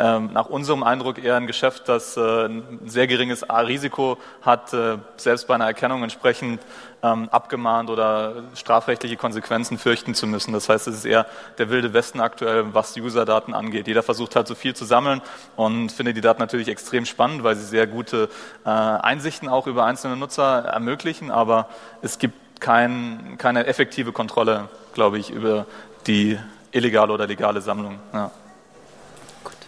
nach 0.02 0.46
unserem 0.46 0.82
Eindruck 0.82 1.22
eher 1.22 1.36
ein 1.36 1.46
Geschäft, 1.46 1.88
das 1.88 2.16
äh, 2.16 2.46
ein 2.46 2.80
sehr 2.86 3.06
geringes 3.06 3.44
Risiko 3.48 4.18
hat, 4.40 4.72
äh, 4.72 4.98
selbst 5.16 5.46
bei 5.46 5.54
einer 5.54 5.66
Erkennung 5.66 6.02
entsprechend 6.02 6.60
ähm, 7.02 7.28
abgemahnt 7.28 7.90
oder 7.90 8.44
strafrechtliche 8.54 9.16
Konsequenzen 9.16 9.78
fürchten 9.78 10.14
zu 10.14 10.26
müssen. 10.26 10.52
Das 10.52 10.68
heißt, 10.68 10.88
es 10.88 10.96
ist 10.96 11.04
eher 11.04 11.26
der 11.58 11.70
wilde 11.70 11.92
Westen 11.92 12.20
aktuell, 12.20 12.74
was 12.74 12.96
User-Daten 12.96 13.54
angeht. 13.54 13.86
Jeder 13.86 14.02
versucht 14.02 14.36
halt 14.36 14.46
so 14.46 14.54
viel 14.54 14.74
zu 14.74 14.84
sammeln 14.84 15.20
und 15.56 15.92
findet 15.92 16.16
die 16.16 16.20
Daten 16.20 16.40
natürlich 16.40 16.68
extrem 16.68 17.04
spannend, 17.04 17.44
weil 17.44 17.56
sie 17.56 17.64
sehr 17.64 17.86
gute 17.86 18.28
äh, 18.64 18.68
Einsichten 18.68 19.48
auch 19.48 19.66
über 19.66 19.84
einzelne 19.84 20.16
Nutzer 20.16 20.64
ermöglichen, 20.64 21.30
aber 21.30 21.68
es 22.00 22.18
gibt 22.18 22.60
kein, 22.60 23.36
keine 23.38 23.66
effektive 23.66 24.12
Kontrolle, 24.12 24.68
glaube 24.94 25.18
ich, 25.18 25.30
über 25.30 25.66
die 26.06 26.38
illegale 26.70 27.12
oder 27.12 27.26
legale 27.26 27.60
Sammlung. 27.60 27.98
Ja. 28.12 28.30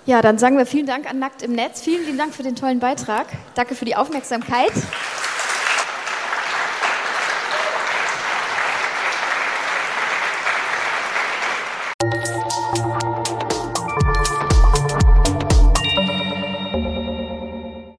Ja, 0.06 0.20
dann 0.20 0.36
sagen 0.36 0.58
wir 0.58 0.66
vielen 0.66 0.86
Dank 0.86 1.08
an 1.08 1.18
Nackt 1.18 1.42
im 1.42 1.52
Netz. 1.52 1.80
Vielen 1.80 2.04
lieben 2.04 2.18
Dank 2.18 2.34
für 2.34 2.42
den 2.42 2.56
tollen 2.56 2.78
Beitrag. 2.78 3.26
Danke 3.54 3.74
für 3.74 3.86
die 3.86 3.96
Aufmerksamkeit. 3.96 4.72